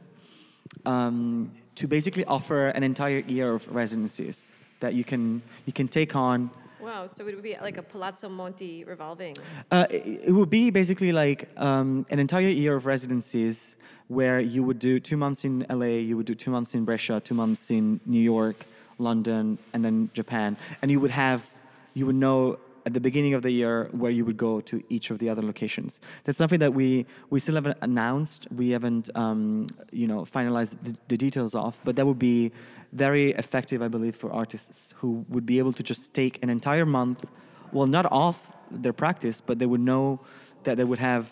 um, 0.86 1.52
to 1.76 1.88
basically 1.88 2.26
offer 2.26 2.68
an 2.70 2.84
entire 2.84 3.20
year 3.20 3.54
of 3.54 3.68
residencies 3.74 4.48
that 4.80 4.94
you 4.94 5.04
can 5.04 5.42
you 5.66 5.74
can 5.74 5.88
take 5.88 6.16
on. 6.16 6.50
Wow, 6.80 7.08
so 7.08 7.28
it 7.28 7.36
would 7.36 7.44
be 7.44 7.58
like 7.62 7.78
a 7.78 7.82
Palazzo 7.82 8.30
Monti 8.30 8.84
revolving? 8.84 9.36
Uh, 9.72 9.88
it, 9.90 10.22
it, 10.28 10.32
would 10.32 10.50
be 10.50 10.70
basically 10.70 11.12
like 11.12 11.50
um, 11.58 12.06
an 12.12 12.20
entire 12.20 12.48
year 12.48 12.76
of 12.76 12.86
residencies 12.86 13.76
where 14.08 14.40
you 14.40 14.64
would 14.64 14.80
do 14.80 15.00
two 15.00 15.18
months 15.18 15.44
in 15.44 15.66
LA, 15.70 15.98
you 16.10 16.16
would 16.16 16.28
do 16.28 16.36
two 16.36 16.52
months 16.52 16.76
in 16.76 16.86
Brescia, 16.86 17.20
two 17.20 17.34
months 17.34 17.72
in 17.72 18.00
New 18.06 18.22
York, 18.22 18.66
London, 19.00 19.58
and 19.74 19.84
then 19.84 20.10
Japan. 20.14 20.56
And 20.82 20.90
you 20.90 21.00
would 21.00 21.12
have 21.12 21.54
you 21.94 22.06
would 22.06 22.16
know 22.16 22.60
at 22.88 22.94
the 22.94 23.02
beginning 23.02 23.34
of 23.34 23.42
the 23.42 23.52
year 23.52 23.90
where 23.92 24.14
you 24.18 24.24
would 24.24 24.38
go 24.38 24.62
to 24.62 24.82
each 24.88 25.12
of 25.12 25.20
the 25.20 25.28
other 25.32 25.42
locations. 25.42 26.00
That's 26.24 26.38
something 26.38 26.62
that 26.66 26.74
we 26.74 27.06
we 27.30 27.38
still 27.42 27.56
haven't 27.56 27.78
announced. 27.82 28.48
We 28.62 28.70
haven't 28.70 29.06
um, 29.24 29.68
you 29.92 30.08
know 30.12 30.20
finalized 30.38 30.74
the, 30.86 30.92
the, 31.10 31.18
details 31.26 31.54
of, 31.54 31.72
but 31.84 31.98
that 31.98 32.06
would 32.10 32.22
be 32.34 32.54
very 32.94 33.28
effective, 33.44 33.80
I 33.88 33.90
believe, 33.90 34.16
for 34.16 34.30
artists 34.32 34.94
who 35.00 35.26
would 35.34 35.46
be 35.46 35.58
able 35.62 35.74
to 35.80 35.84
just 35.92 36.14
take 36.14 36.42
an 36.44 36.50
entire 36.50 36.86
month, 36.86 37.26
well, 37.74 37.88
not 37.98 38.06
off 38.24 38.38
their 38.72 38.94
practice, 39.04 39.38
but 39.48 39.60
they 39.60 39.70
would 39.74 39.86
know 39.92 40.22
that 40.64 40.78
they 40.78 40.86
would 40.92 41.04
have 41.12 41.24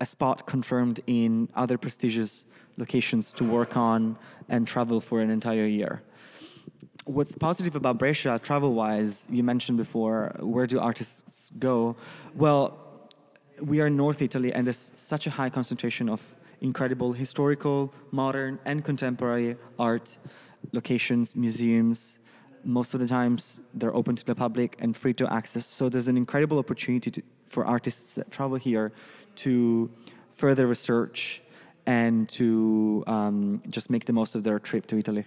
a 0.00 0.06
spot 0.06 0.46
confirmed 0.46 1.00
in 1.08 1.48
other 1.62 1.76
prestigious 1.84 2.44
locations 2.76 3.32
to 3.38 3.42
work 3.58 3.76
on 3.76 4.16
and 4.48 4.68
travel 4.68 5.00
for 5.00 5.20
an 5.20 5.30
entire 5.30 5.66
year 5.66 5.94
what's 7.04 7.34
positive 7.36 7.76
about 7.76 7.98
Brescia 7.98 8.38
travel 8.42 8.74
wise, 8.74 9.26
you 9.30 9.42
mentioned 9.42 9.78
before, 9.78 10.34
where 10.40 10.66
do 10.66 10.78
artists 10.78 11.50
go? 11.58 11.96
Well, 12.34 12.78
we 13.60 13.80
are 13.80 13.86
in 13.86 13.96
North 13.96 14.22
Italy 14.22 14.52
and 14.52 14.66
there's 14.66 14.92
such 14.94 15.26
a 15.26 15.30
high 15.30 15.50
concentration 15.50 16.08
of 16.08 16.22
incredible 16.60 17.12
historical, 17.12 17.92
modern, 18.10 18.58
and 18.64 18.84
contemporary 18.84 19.56
art 19.78 20.16
locations, 20.72 21.34
museums. 21.34 22.18
Most 22.64 22.92
of 22.92 23.00
the 23.00 23.08
times 23.08 23.60
they're 23.74 23.94
open 23.94 24.16
to 24.16 24.24
the 24.24 24.34
public 24.34 24.76
and 24.78 24.96
free 24.96 25.14
to 25.14 25.32
access. 25.32 25.66
So 25.66 25.88
there's 25.88 26.08
an 26.08 26.16
incredible 26.16 26.58
opportunity 26.58 27.10
to, 27.10 27.22
for 27.48 27.64
artists 27.64 28.14
that 28.16 28.30
travel 28.30 28.56
here 28.56 28.92
to 29.36 29.90
further 30.30 30.66
research 30.66 31.42
and 31.86 32.28
to 32.28 33.02
um, 33.06 33.62
just 33.70 33.88
make 33.88 34.04
the 34.04 34.12
most 34.12 34.34
of 34.34 34.42
their 34.42 34.58
trip 34.58 34.86
to 34.88 34.98
Italy. 34.98 35.24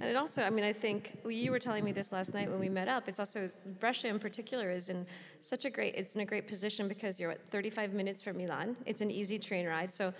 And 0.00 0.08
it 0.10 0.16
also, 0.16 0.42
I 0.42 0.50
mean, 0.50 0.64
I 0.64 0.72
think 0.72 1.18
well, 1.22 1.30
you 1.30 1.50
were 1.50 1.58
telling 1.58 1.84
me 1.84 1.92
this 1.92 2.12
last 2.12 2.34
night 2.34 2.50
when 2.50 2.60
we 2.60 2.68
met 2.68 2.88
up. 2.88 3.08
It's 3.08 3.20
also 3.20 3.48
Brescia 3.80 4.08
in 4.08 4.18
particular 4.18 4.70
is 4.70 4.88
in 4.88 5.06
such 5.40 5.64
a 5.64 5.70
great. 5.70 5.94
It's 5.94 6.14
in 6.14 6.20
a 6.20 6.24
great 6.24 6.46
position 6.46 6.88
because 6.88 7.18
you're 7.20 7.30
at 7.30 7.40
35 7.50 7.92
minutes 7.92 8.22
from 8.22 8.36
Milan. 8.36 8.76
It's 8.86 9.00
an 9.00 9.10
easy 9.10 9.38
train 9.38 9.66
ride, 9.66 9.92
so 9.92 10.12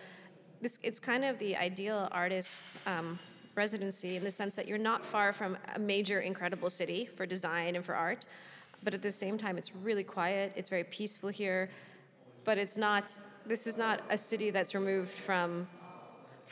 this 0.60 0.78
it's 0.82 1.00
kind 1.00 1.24
of 1.24 1.38
the 1.38 1.56
ideal 1.56 2.08
artist. 2.12 2.66
Um, 2.86 3.18
residency 3.54 4.16
in 4.16 4.24
the 4.24 4.30
sense 4.30 4.54
that 4.56 4.66
you're 4.66 4.78
not 4.78 5.04
far 5.04 5.32
from 5.32 5.58
a 5.74 5.78
major 5.78 6.20
incredible 6.20 6.70
city 6.70 7.04
for 7.04 7.26
design 7.26 7.76
and 7.76 7.84
for 7.84 7.94
art 7.94 8.24
but 8.82 8.94
at 8.94 9.02
the 9.02 9.10
same 9.10 9.36
time 9.36 9.58
it's 9.58 9.74
really 9.74 10.04
quiet 10.04 10.52
it's 10.56 10.70
very 10.70 10.84
peaceful 10.84 11.28
here 11.28 11.68
but 12.44 12.56
it's 12.56 12.76
not 12.76 13.12
this 13.46 13.66
is 13.66 13.76
not 13.76 14.02
a 14.10 14.16
city 14.16 14.50
that's 14.50 14.74
removed 14.74 15.10
from 15.10 15.66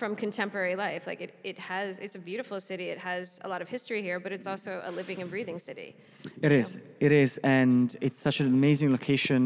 from 0.01 0.17
contemporary 0.17 0.77
life. 0.87 1.07
Like 1.07 1.21
it, 1.21 1.33
it 1.45 1.59
has, 1.59 1.99
it's 1.99 2.17
a 2.17 2.19
beautiful 2.31 2.59
city. 2.59 2.87
It 2.95 3.01
has 3.11 3.39
a 3.45 3.49
lot 3.53 3.61
of 3.65 3.69
history 3.69 4.01
here, 4.09 4.19
but 4.19 4.33
it's 4.33 4.49
also 4.53 4.73
a 4.91 4.91
living 5.01 5.21
and 5.23 5.29
breathing 5.35 5.59
city. 5.59 5.95
It 6.47 6.53
is. 6.61 6.77
Know? 6.77 6.83
It 7.07 7.13
is, 7.13 7.39
and 7.61 7.95
it's 8.01 8.19
such 8.19 8.41
an 8.41 8.47
amazing 8.47 8.91
location. 8.91 9.43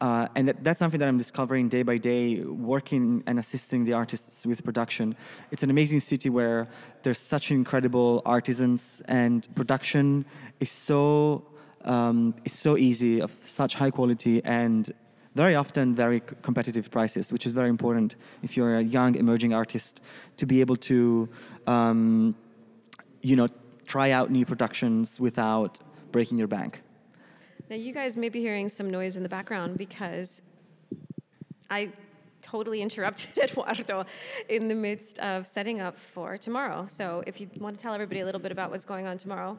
Uh, 0.00 0.26
and 0.34 0.44
that's 0.66 0.80
something 0.80 0.98
that 0.98 1.08
I'm 1.08 1.16
discovering 1.26 1.68
day 1.68 1.84
by 1.84 1.96
day, 2.12 2.24
working 2.40 3.22
and 3.28 3.38
assisting 3.38 3.84
the 3.88 3.92
artists 4.02 4.44
with 4.44 4.64
production. 4.68 5.06
It's 5.52 5.62
an 5.62 5.70
amazing 5.70 6.00
city 6.00 6.28
where 6.28 6.66
there's 7.04 7.22
such 7.34 7.52
incredible 7.52 8.20
artisans, 8.26 9.00
and 9.06 9.40
production 9.54 10.26
is 10.58 10.72
so 10.88 11.46
um, 11.84 12.34
is 12.44 12.54
so 12.66 12.76
easy, 12.88 13.20
of 13.20 13.30
such 13.60 13.72
high 13.74 13.92
quality, 13.98 14.36
and 14.44 14.82
very 15.34 15.54
often 15.54 15.94
very 15.94 16.22
competitive 16.42 16.90
prices, 16.90 17.32
which 17.32 17.46
is 17.46 17.52
very 17.52 17.68
important 17.68 18.16
if 18.42 18.56
you're 18.56 18.78
a 18.78 18.82
young 18.82 19.16
emerging 19.16 19.52
artist 19.52 20.00
to 20.36 20.46
be 20.46 20.60
able 20.60 20.76
to, 20.76 21.28
um, 21.66 22.34
you 23.22 23.36
know, 23.36 23.48
try 23.86 24.12
out 24.12 24.30
new 24.30 24.44
productions 24.44 25.18
without 25.18 25.78
breaking 26.12 26.38
your 26.38 26.48
bank. 26.48 26.82
Now, 27.68 27.76
you 27.76 27.92
guys 27.92 28.16
may 28.16 28.28
be 28.28 28.40
hearing 28.40 28.68
some 28.68 28.90
noise 28.90 29.16
in 29.16 29.22
the 29.22 29.28
background 29.28 29.78
because 29.78 30.42
I 31.70 31.90
totally 32.40 32.82
interrupted 32.82 33.36
Edoardo 33.42 34.04
in 34.48 34.68
the 34.68 34.74
midst 34.74 35.18
of 35.18 35.46
setting 35.46 35.80
up 35.80 35.98
for 35.98 36.36
tomorrow. 36.36 36.86
So, 36.88 37.24
if 37.26 37.40
you 37.40 37.48
want 37.58 37.76
to 37.76 37.82
tell 37.82 37.94
everybody 37.94 38.20
a 38.20 38.24
little 38.24 38.40
bit 38.40 38.52
about 38.52 38.70
what's 38.70 38.84
going 38.84 39.06
on 39.06 39.18
tomorrow. 39.18 39.58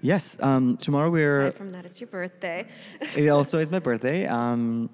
Yes, 0.00 0.36
um, 0.40 0.76
tomorrow 0.78 1.10
we're. 1.10 1.48
Aside 1.48 1.58
from 1.58 1.72
that, 1.72 1.84
it's 1.84 2.00
your 2.00 2.08
birthday. 2.08 2.66
it 3.16 3.28
also 3.28 3.58
is 3.58 3.70
my 3.70 3.80
birthday. 3.80 4.26
Um, 4.26 4.88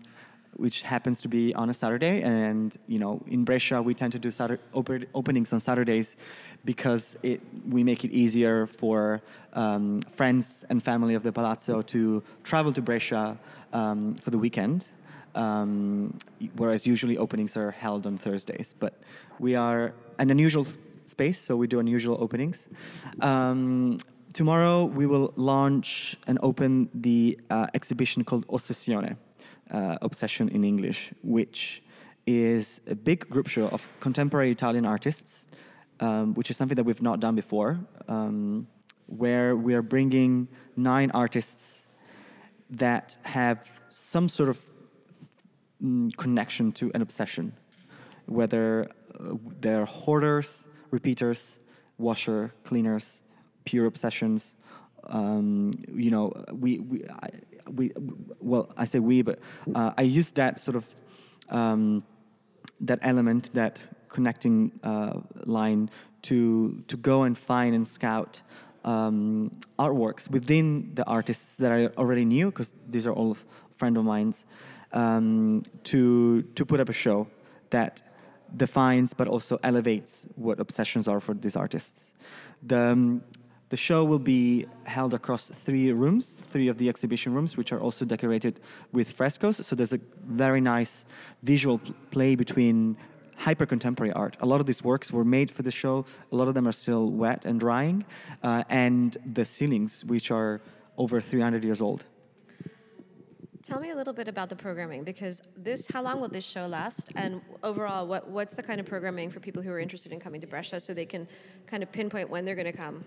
which 0.56 0.82
happens 0.82 1.20
to 1.22 1.28
be 1.28 1.54
on 1.54 1.70
a 1.70 1.74
Saturday. 1.74 2.22
And 2.22 2.76
you 2.86 2.98
know, 2.98 3.22
in 3.26 3.44
Brescia, 3.44 3.82
we 3.82 3.94
tend 3.94 4.12
to 4.12 4.18
do 4.18 4.30
Saturday, 4.30 4.62
open, 4.74 5.06
openings 5.14 5.52
on 5.52 5.60
Saturdays 5.60 6.16
because 6.64 7.16
it, 7.22 7.40
we 7.68 7.84
make 7.84 8.04
it 8.04 8.10
easier 8.10 8.66
for 8.66 9.22
um, 9.52 10.00
friends 10.02 10.64
and 10.70 10.82
family 10.82 11.14
of 11.14 11.22
the 11.22 11.32
Palazzo 11.32 11.82
to 11.82 12.22
travel 12.44 12.72
to 12.72 12.82
Brescia 12.82 13.38
um, 13.72 14.14
for 14.16 14.30
the 14.30 14.38
weekend. 14.38 14.88
Um, 15.34 16.16
whereas 16.56 16.86
usually 16.86 17.18
openings 17.18 17.58
are 17.58 17.70
held 17.70 18.06
on 18.06 18.16
Thursdays, 18.16 18.74
but 18.78 18.94
we 19.38 19.54
are 19.54 19.92
an 20.18 20.30
unusual 20.30 20.66
space, 21.04 21.38
so 21.38 21.56
we 21.56 21.66
do 21.66 21.78
unusual 21.78 22.16
openings. 22.18 22.70
Um, 23.20 23.98
tomorrow 24.32 24.86
we 24.86 25.06
will 25.06 25.34
launch 25.36 26.16
and 26.26 26.38
open 26.42 26.88
the 26.94 27.38
uh, 27.50 27.66
exhibition 27.74 28.24
called 28.24 28.46
Ossessione 28.46 29.16
uh, 29.70 29.98
Obsession 30.02 30.48
in 30.48 30.64
English, 30.64 31.12
which 31.22 31.82
is 32.26 32.80
a 32.86 32.94
big 32.94 33.28
group 33.28 33.48
show 33.48 33.68
of 33.68 33.86
contemporary 34.00 34.50
Italian 34.50 34.84
artists, 34.84 35.46
um, 36.00 36.34
which 36.34 36.50
is 36.50 36.56
something 36.56 36.76
that 36.76 36.84
we've 36.84 37.02
not 37.02 37.20
done 37.20 37.34
before. 37.34 37.78
Um, 38.08 38.66
where 39.06 39.56
we 39.56 39.74
are 39.74 39.82
bringing 39.82 40.48
nine 40.76 41.10
artists 41.12 41.86
that 42.70 43.16
have 43.22 43.68
some 43.90 44.28
sort 44.28 44.48
of 44.48 44.60
mm, 45.82 46.14
connection 46.16 46.72
to 46.72 46.90
an 46.94 47.02
obsession, 47.02 47.52
whether 48.26 48.90
uh, 49.14 49.34
they're 49.60 49.84
hoarders, 49.84 50.66
repeaters, 50.90 51.60
washer, 51.98 52.52
cleaners, 52.64 53.22
pure 53.64 53.86
obsessions. 53.86 54.54
Um, 55.08 55.72
you 55.94 56.10
know, 56.10 56.32
we, 56.52 56.78
we, 56.80 57.04
I, 57.08 57.30
we, 57.70 57.92
well, 58.40 58.72
I 58.76 58.84
say 58.84 58.98
we, 58.98 59.22
but 59.22 59.38
uh, 59.74 59.92
I 59.96 60.02
use 60.02 60.32
that 60.32 60.60
sort 60.60 60.76
of 60.76 60.86
um, 61.48 62.02
that 62.80 62.98
element, 63.02 63.50
that 63.54 63.80
connecting 64.08 64.72
uh, 64.82 65.20
line 65.44 65.90
to 66.22 66.82
to 66.88 66.96
go 66.96 67.22
and 67.22 67.36
find 67.36 67.74
and 67.74 67.86
scout 67.86 68.40
um, 68.84 69.50
artworks 69.78 70.30
within 70.30 70.90
the 70.94 71.04
artists 71.04 71.56
that 71.56 71.72
I 71.72 71.86
already 71.98 72.24
knew, 72.24 72.46
because 72.46 72.72
these 72.88 73.06
are 73.06 73.12
all 73.12 73.36
friend 73.72 73.96
of 73.96 74.04
mine's, 74.04 74.44
um, 74.92 75.62
to 75.84 76.42
to 76.42 76.64
put 76.64 76.80
up 76.80 76.88
a 76.88 76.92
show 76.92 77.26
that 77.70 78.02
defines 78.56 79.12
but 79.12 79.26
also 79.28 79.58
elevates 79.62 80.26
what 80.36 80.60
obsessions 80.60 81.08
are 81.08 81.20
for 81.20 81.34
these 81.34 81.56
artists. 81.56 82.14
The 82.62 82.80
um, 82.80 83.22
the 83.68 83.76
show 83.76 84.04
will 84.04 84.18
be 84.18 84.66
held 84.84 85.12
across 85.14 85.48
three 85.48 85.90
rooms, 85.92 86.36
three 86.40 86.68
of 86.68 86.78
the 86.78 86.88
exhibition 86.88 87.34
rooms, 87.34 87.56
which 87.56 87.72
are 87.72 87.80
also 87.80 88.04
decorated 88.04 88.60
with 88.92 89.10
frescoes. 89.10 89.64
So 89.66 89.74
there's 89.74 89.92
a 89.92 90.00
very 90.26 90.60
nice 90.60 91.04
visual 91.42 91.80
play 92.10 92.36
between 92.36 92.96
hyper 93.36 93.66
contemporary 93.66 94.12
art. 94.12 94.36
A 94.40 94.46
lot 94.46 94.60
of 94.60 94.66
these 94.66 94.82
works 94.82 95.12
were 95.12 95.24
made 95.24 95.50
for 95.50 95.62
the 95.62 95.70
show. 95.70 96.06
A 96.32 96.36
lot 96.36 96.48
of 96.48 96.54
them 96.54 96.66
are 96.66 96.72
still 96.72 97.10
wet 97.10 97.44
and 97.44 97.60
drying, 97.60 98.04
uh, 98.42 98.64
and 98.68 99.16
the 99.34 99.44
ceilings, 99.44 100.04
which 100.04 100.30
are 100.30 100.60
over 100.96 101.20
300 101.20 101.62
years 101.62 101.80
old. 101.80 102.06
Tell 103.66 103.80
me 103.80 103.90
a 103.90 103.96
little 103.96 104.12
bit 104.12 104.28
about 104.28 104.48
the 104.48 104.54
programming 104.54 105.02
because 105.02 105.42
this. 105.56 105.88
How 105.92 106.00
long 106.00 106.20
will 106.20 106.28
this 106.28 106.44
show 106.44 106.68
last? 106.68 107.10
And 107.16 107.40
overall, 107.64 108.06
what 108.06 108.28
what's 108.28 108.54
the 108.54 108.62
kind 108.62 108.78
of 108.78 108.86
programming 108.86 109.28
for 109.28 109.40
people 109.40 109.60
who 109.60 109.72
are 109.72 109.80
interested 109.80 110.12
in 110.12 110.20
coming 110.20 110.40
to 110.40 110.46
Brescia 110.46 110.78
so 110.78 110.94
they 110.94 111.04
can 111.04 111.26
kind 111.66 111.82
of 111.82 111.90
pinpoint 111.90 112.30
when 112.30 112.44
they're 112.44 112.54
going 112.54 112.70
to 112.70 112.78
come? 112.84 113.04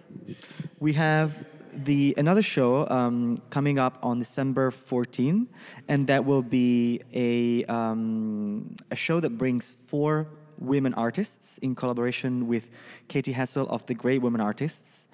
We 0.82 0.92
have 0.94 1.46
the 1.74 2.14
another 2.18 2.42
show 2.42 2.86
um, 2.90 3.38
coming 3.52 3.80
up 3.80 4.00
on 4.04 4.20
December 4.20 4.70
14, 4.70 5.48
and 5.88 6.08
that 6.08 6.26
will 6.26 6.44
be 6.44 7.04
a 7.14 7.64
um, 7.74 8.76
a 8.92 8.98
show 8.98 9.22
that 9.22 9.38
brings 9.38 9.78
four 9.88 10.28
women 10.60 10.94
artists 10.94 11.58
in 11.60 11.76
collaboration 11.76 12.48
with 12.48 12.70
Katy 13.08 13.32
Hessel 13.32 13.68
of 13.70 13.86
the 13.86 13.94
Great 13.94 14.22
Women 14.22 14.42
Artists. 14.42 15.08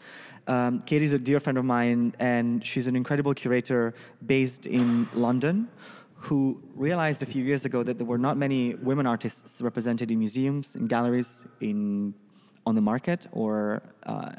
Um, 0.48 0.82
Katy's 0.86 1.14
a 1.14 1.20
dear 1.20 1.40
friend 1.40 1.58
of 1.58 1.66
mine, 1.66 2.14
and 2.20 2.66
she's 2.66 2.88
an 2.88 2.96
incredible 2.96 3.34
curator 3.34 3.94
based 4.25 4.66
in 4.66 5.08
London 5.14 5.68
who 6.16 6.60
realized 6.75 7.22
a 7.22 7.25
few 7.25 7.44
years 7.44 7.66
ago 7.66 7.84
that 7.84 7.98
there 7.98 8.06
were 8.06 8.18
not 8.18 8.36
many 8.36 8.74
women 8.75 9.06
artists 9.06 9.62
represented 9.62 10.10
in 10.10 10.18
museums, 10.18 10.75
in 10.75 10.88
galleries, 10.88 11.46
in 11.62 12.14
on 12.66 12.74
the 12.74 12.82
market, 12.82 13.28
or 13.32 13.84
uh, 14.08 14.32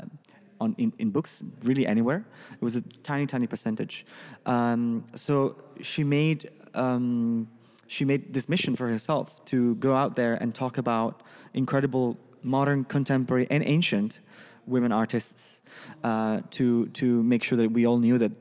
on, 0.61 0.75
in, 0.79 0.93
in 0.99 1.11
books, 1.11 1.45
really 1.63 1.87
anywhere. 1.87 2.25
It 2.53 2.63
was 2.63 2.75
a 2.75 2.83
tiny, 3.03 3.27
tiny 3.27 3.47
percentage. 3.47 4.05
Um, 4.47 5.05
so 5.15 5.57
she 5.81 6.03
made 6.03 6.51
um, 6.75 7.49
she 7.87 8.05
made 8.05 8.33
this 8.35 8.49
mission 8.49 8.77
for 8.77 8.89
herself 8.89 9.45
to 9.47 9.75
go 9.77 9.95
out 9.95 10.17
there 10.17 10.35
and 10.35 10.55
talk 10.55 10.79
about 10.79 11.23
incredible 11.55 12.19
modern, 12.43 12.85
contemporary, 12.85 13.47
and 13.51 13.63
ancient 13.65 14.21
women 14.67 14.93
artists 14.93 15.61
uh, 16.05 16.41
to 16.51 16.87
to 16.89 17.23
make 17.23 17.45
sure 17.45 17.59
that 17.59 17.71
we 17.71 17.87
all 17.87 17.99
knew 17.99 18.19
that 18.19 18.33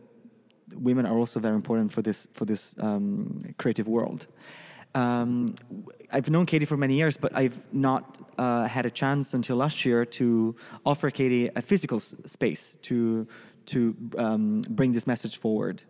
women 0.73 1.05
are 1.05 1.17
also 1.17 1.39
very 1.39 1.55
important 1.55 1.91
for 1.91 2.01
this 2.01 2.27
for 2.33 2.45
this 2.45 2.75
um, 2.79 3.41
creative 3.57 3.87
world. 3.87 4.27
Um, 4.95 5.55
I've 6.11 6.29
known 6.29 6.45
Katy 6.45 6.65
for 6.65 6.77
many 6.77 6.95
years, 6.95 7.17
but 7.17 7.35
I've 7.35 7.59
not 7.73 8.17
uh, 8.37 8.65
had 8.65 8.85
a 8.85 8.89
chance 8.89 9.33
until 9.33 9.57
last 9.57 9.83
year 9.83 10.05
to 10.05 10.55
offer 10.85 11.11
Katy 11.11 11.49
a 11.55 11.61
physical 11.61 11.97
s- 11.97 12.15
space 12.25 12.77
to 12.83 13.27
to 13.65 13.95
um, 14.17 14.61
bring 14.69 14.93
this 14.93 15.05
message 15.05 15.37
forward. 15.37 15.83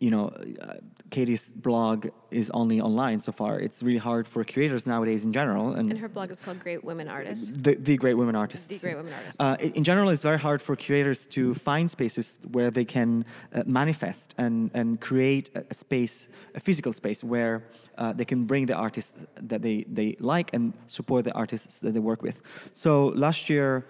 You 0.00 0.10
know, 0.10 0.32
uh, 0.60 0.74
Katy's 1.10 1.52
blog 1.52 2.08
is 2.30 2.50
only 2.50 2.80
online 2.80 3.20
so 3.20 3.32
far. 3.32 3.60
It's 3.60 3.82
really 3.82 3.98
hard 3.98 4.26
for 4.26 4.44
creators 4.44 4.86
nowadays 4.86 5.24
in 5.24 5.32
general. 5.32 5.72
And 5.72 5.96
her 5.98 6.08
blog 6.08 6.30
is 6.30 6.40
called 6.40 6.58
Great 6.60 6.82
Women 6.82 7.08
Artists. 7.08 7.50
The, 7.52 7.74
the 7.74 7.96
Great 7.96 8.14
Women 8.14 8.36
Artists. 8.36 8.66
The 8.66 8.78
Great 8.78 8.96
Women 8.96 9.12
Artists. 9.12 9.36
Uh, 9.38 9.56
in 9.60 9.84
general, 9.84 10.08
it's 10.08 10.22
very 10.22 10.38
hard 10.38 10.62
for 10.62 10.74
curators 10.76 11.26
to 11.28 11.54
find 11.54 11.90
spaces 11.90 12.40
where 12.52 12.70
they 12.70 12.84
can 12.84 13.24
uh, 13.52 13.62
manifest 13.66 14.34
and, 14.38 14.70
and 14.72 15.00
create 15.00 15.50
a, 15.54 15.64
a 15.70 15.74
space, 15.74 16.28
a 16.54 16.60
physical 16.60 16.92
space 16.92 17.22
where 17.22 17.64
uh, 17.98 18.12
they 18.12 18.24
can 18.24 18.44
bring 18.44 18.66
the 18.66 18.74
artists 18.74 19.26
that 19.34 19.60
they, 19.62 19.84
they 19.88 20.16
like 20.20 20.54
and 20.54 20.72
support 20.86 21.24
the 21.24 21.32
artists 21.32 21.80
that 21.80 21.92
they 21.92 22.00
work 22.00 22.22
with. 22.22 22.40
So 22.72 23.08
last 23.08 23.50
year, 23.50 23.86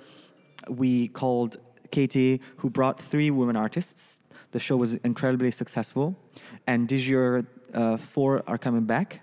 we 0.68 1.08
called 1.08 1.58
Katy, 1.90 2.40
who 2.56 2.70
brought 2.70 3.00
three 3.00 3.30
women 3.30 3.56
artists 3.56 4.19
the 4.52 4.60
show 4.60 4.76
was 4.76 4.94
incredibly 4.96 5.50
successful, 5.50 6.16
and 6.66 6.88
this 6.88 7.06
year 7.06 7.46
uh, 7.74 7.96
four 7.96 8.42
are 8.46 8.58
coming 8.58 8.84
back. 8.84 9.20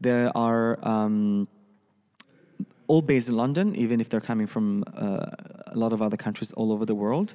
There 0.00 0.30
are 0.36 0.78
um, 0.82 1.48
all 2.86 3.02
based 3.02 3.28
in 3.28 3.36
London, 3.36 3.74
even 3.76 4.00
if 4.00 4.08
they're 4.08 4.20
coming 4.20 4.46
from 4.46 4.84
uh, 4.96 5.26
a 5.66 5.74
lot 5.74 5.92
of 5.92 6.02
other 6.02 6.16
countries 6.16 6.52
all 6.52 6.72
over 6.72 6.84
the 6.84 6.94
world. 6.94 7.34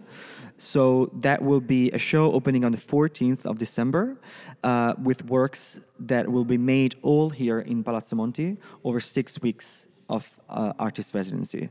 So 0.57 1.11
that 1.13 1.41
will 1.41 1.61
be 1.61 1.91
a 1.91 1.97
show 1.97 2.31
opening 2.31 2.63
on 2.63 2.71
the 2.71 2.77
14th 2.77 3.45
of 3.45 3.57
December 3.57 4.17
uh, 4.63 4.93
with 5.01 5.25
works 5.25 5.79
that 5.99 6.31
will 6.31 6.45
be 6.45 6.57
made 6.57 6.95
all 7.01 7.29
here 7.29 7.59
in 7.59 7.83
Palazzo 7.83 8.15
Monti 8.15 8.57
over 8.83 8.99
six 8.99 9.41
weeks 9.41 9.87
of 10.09 10.39
uh, 10.49 10.73
artist 10.79 11.13
residency. 11.13 11.69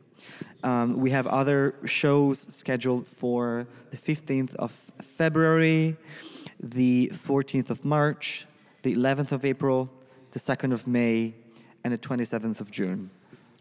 Um, 0.62 0.98
we 0.98 1.11
have 1.11 1.27
other 1.27 1.74
shows 1.85 2.46
scheduled 2.51 3.07
for 3.09 3.66
the 3.90 3.96
15th 3.96 4.55
of 4.55 4.70
February, 5.03 5.96
the 6.61 7.11
14th 7.14 7.70
of 7.70 7.85
March, 7.85 8.46
the 8.83 8.94
11th 8.94 9.33
of 9.33 9.44
April, 9.44 9.90
the 10.33 10.38
2nd 10.38 10.72
of 10.72 10.87
May, 10.87 11.35
and 11.85 11.92
the 11.92 11.98
27th 11.98 12.61
of 12.61 12.70
June. 12.70 13.11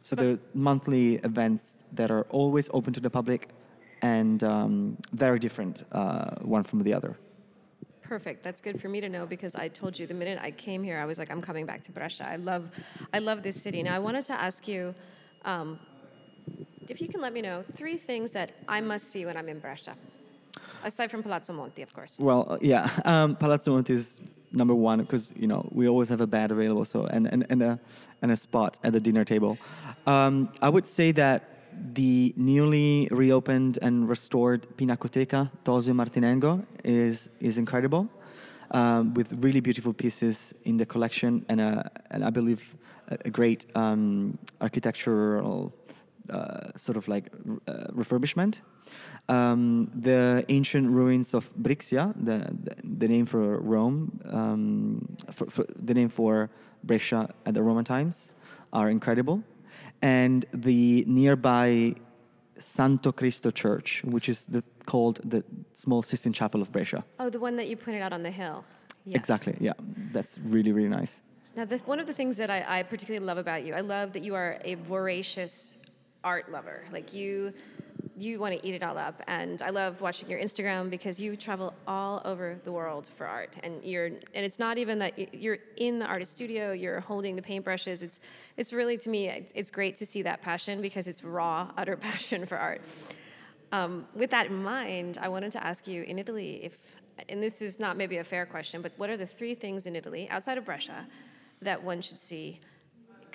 So 0.02 0.16
they're 0.16 0.40
monthly 0.54 1.16
events 1.16 1.78
that 1.94 2.12
are 2.12 2.26
always 2.30 2.70
open 2.74 2.94
to 2.94 3.00
the 3.00 3.10
public 3.10 3.50
and 4.02 4.44
um, 4.44 4.98
very 5.12 5.40
different 5.40 5.84
uh, 5.92 6.36
one 6.42 6.64
from 6.64 6.84
the 6.84 6.94
other. 6.94 7.18
Perfect. 8.08 8.42
That's 8.42 8.62
good 8.62 8.80
for 8.80 8.88
me 8.88 9.02
to 9.02 9.10
know 9.10 9.26
because 9.26 9.54
I 9.54 9.68
told 9.68 10.00
you 10.00 10.08
the 10.08 10.14
minute 10.14 10.40
I 10.42 10.52
came 10.52 10.82
here, 10.82 10.98
I 10.98 11.06
was 11.06 11.20
like, 11.20 11.30
I'm 11.30 11.42
coming 11.42 11.66
back 11.66 11.84
to 11.84 11.92
Brescia. 11.92 12.30
I 12.30 12.38
love, 12.38 12.72
I 13.14 13.20
love 13.20 13.44
this 13.44 13.62
city. 13.62 13.84
Now 13.84 13.96
I 13.96 14.00
wanted 14.00 14.24
to 14.26 14.34
ask 14.34 14.66
you, 14.66 14.96
um, 15.44 15.78
if 16.88 17.02
you 17.02 17.10
can 17.10 17.20
let 17.20 17.34
me 17.34 17.42
know 17.42 17.66
three 17.74 17.98
things 17.98 18.32
that 18.32 18.52
I 18.66 18.80
must 18.80 19.12
see 19.12 19.26
when 19.26 19.36
I'm 19.36 19.50
in 19.50 19.60
Brescia, 19.60 19.94
aside 20.86 21.12
from 21.12 21.22
Palazzo 21.22 21.52
Monti, 21.52 21.82
of 21.82 21.94
course. 21.94 22.16
Well, 22.18 22.46
uh, 22.50 22.58
yeah, 22.62 22.90
um, 23.06 23.36
Palazzo 23.36 23.72
Monti 23.72 23.92
is 23.92 24.18
number 24.54 24.74
one 24.74 25.00
because 25.00 25.34
you 25.36 25.48
know 25.48 25.68
we 25.74 25.90
always 25.90 26.08
have 26.08 26.22
a 26.22 26.28
bed 26.28 26.54
available, 26.54 26.86
so 26.86 27.08
and 27.08 27.28
and, 27.28 27.46
and 27.50 27.62
a 27.62 27.80
and 28.22 28.32
a 28.32 28.38
spot 28.38 28.80
at 28.86 28.94
the 28.94 29.02
dinner 29.02 29.26
table. 29.26 29.58
Um, 30.06 30.50
I 30.62 30.70
would 30.70 30.88
say 30.88 31.12
that 31.12 31.57
the 31.94 32.34
newly 32.36 33.08
reopened 33.12 33.80
and 33.82 34.10
restored 34.10 34.68
Pinacoteca 34.78 35.50
Tosio 35.64 35.94
Martinengo 35.94 36.64
is 36.84 37.30
is 37.40 37.58
incredible, 37.58 38.08
um, 38.72 39.14
with 39.14 39.34
really 39.44 39.60
beautiful 39.60 39.94
pieces 39.94 40.54
in 40.64 40.78
the 40.78 40.86
collection 40.86 41.46
and 41.50 41.62
a, 41.62 41.90
and 42.12 42.24
I 42.24 42.30
believe 42.30 42.76
a, 43.10 43.18
a 43.26 43.30
great 43.30 43.66
um, 43.76 44.38
architectural 44.62 45.74
uh, 46.30 46.72
sort 46.76 46.98
of 46.98 47.08
like 47.08 47.32
uh, 47.68 47.88
refurbishment. 47.94 48.62
Um, 49.30 49.92
the 49.94 50.46
ancient 50.48 50.90
ruins 50.90 51.34
of 51.34 51.50
Brixia, 51.56 52.14
the, 52.16 52.48
the, 52.64 52.76
the 53.00 53.08
name 53.08 53.26
for 53.26 53.60
Rome, 53.60 54.20
um, 54.32 55.18
for, 55.32 55.50
for 55.50 55.66
the 55.76 55.94
name 55.94 56.10
for 56.10 56.50
Brescia 56.84 57.30
at 57.46 57.54
the 57.54 57.62
Roman 57.62 57.84
times, 57.84 58.32
are 58.72 58.90
incredible. 58.90 59.44
And 60.02 60.46
the 60.54 61.04
nearby 61.08 61.96
Santo 62.60 63.12
Cristo 63.12 63.52
Church, 63.52 64.04
which 64.04 64.30
is 64.30 64.46
the, 64.46 64.64
called 64.86 65.20
the 65.24 65.44
small 65.74 66.02
Sistine 66.02 66.34
Chapel 66.34 66.62
of 66.62 66.72
Brescia. 66.72 67.04
Oh, 67.20 67.30
the 67.30 67.40
one 67.40 67.56
that 67.58 67.68
you 67.68 67.78
pointed 67.78 68.02
out 68.02 68.14
on 68.14 68.24
the 68.24 68.32
hill. 68.32 68.64
Yes. 69.06 69.16
Exactly, 69.16 69.56
yeah. 69.60 69.74
That's 70.12 70.38
really, 70.40 70.72
really 70.72 70.90
nice. 70.90 71.22
Now, 71.56 71.66
the, 71.66 71.78
one 71.80 72.00
of 72.00 72.08
the 72.08 72.14
things 72.14 72.38
that 72.38 72.50
I, 72.50 72.64
I 72.68 72.84
particularly 72.84 73.26
love 73.26 73.38
about 73.38 73.64
you, 73.66 73.74
I 73.74 73.80
love 73.80 74.14
that 74.14 74.24
you 74.24 74.36
are 74.36 74.60
a 74.64 74.76
voracious 74.76 75.74
art 76.24 76.52
lover. 76.52 76.84
Like 76.92 77.14
you, 77.14 77.54
you 78.18 78.40
want 78.40 78.60
to 78.60 78.68
eat 78.68 78.74
it 78.74 78.82
all 78.82 78.98
up. 78.98 79.22
And 79.28 79.62
I 79.62 79.70
love 79.70 80.02
watching 80.02 80.28
your 80.30 80.40
Instagram 80.40 80.90
because 80.90 81.20
you 81.20 81.38
travel 81.38 81.74
all 81.88 82.22
over 82.26 82.60
the 82.64 82.72
world 82.72 83.10
for 83.16 83.28
art. 83.28 83.56
And 83.62 83.84
you're, 83.84 84.06
and 84.06 84.22
it's 84.34 84.58
not 84.58 84.78
even 84.78 84.98
that 85.00 85.34
you're 85.36 85.60
in 85.78 86.00
the 86.00 86.06
artist 86.06 86.32
studio, 86.32 86.72
you're 86.72 87.00
holding 87.00 87.36
the 87.36 87.42
paintbrushes. 87.42 88.02
It's, 88.02 88.20
it's 88.58 88.74
really 88.74 88.98
to 88.98 89.10
me, 89.10 89.28
it's- 89.28 89.68
great 89.78 89.98
to 89.98 90.06
see 90.06 90.22
that 90.24 90.42
passion 90.42 90.82
because 90.82 91.08
it's 91.08 91.24
raw, 91.24 91.70
utter 91.78 91.98
passion 91.98 92.46
for 92.46 92.58
art. 92.58 92.82
Um, 93.74 94.08
with 94.16 94.30
that 94.32 94.48
in 94.48 94.64
mind, 94.64 95.20
I 95.22 95.28
wanted 95.28 95.52
to 95.52 95.64
ask 95.64 95.88
you 95.88 96.04
in 96.04 96.18
Italy 96.18 96.62
if, 96.64 96.80
and 97.30 97.44
this 97.44 97.62
is 97.62 97.80
not 97.80 97.98
maybe 97.98 98.18
a 98.18 98.24
fair 98.24 98.46
question, 98.46 98.82
but 98.82 98.94
what 98.96 99.10
are 99.10 99.18
the 99.18 99.26
three 99.26 99.54
things 99.54 99.86
in 99.86 99.96
Italy 99.96 100.28
outside 100.30 100.58
of 100.58 100.66
Brescia 100.66 101.06
that 101.62 101.84
one 101.84 102.02
should 102.02 102.22
see? 102.22 102.60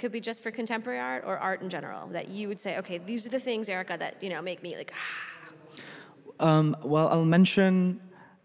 Could 0.02 0.10
be 0.10 0.20
just 0.20 0.42
for 0.42 0.50
contemporary 0.50 0.98
art 0.98 1.22
or 1.24 1.38
art 1.38 1.62
in 1.62 1.70
general 1.70 2.08
that 2.08 2.26
you 2.26 2.48
would 2.48 2.58
say, 2.58 2.76
okay, 2.78 2.98
these 2.98 3.24
are 3.24 3.28
the 3.28 3.38
things, 3.38 3.68
Erica, 3.68 3.96
that 4.00 4.20
you 4.20 4.30
know 4.30 4.42
make 4.42 4.60
me 4.60 4.74
like. 4.76 4.92
Ah. 4.92 6.48
Um, 6.48 6.76
well, 6.82 7.06
I'll 7.06 7.24
mention 7.38 8.00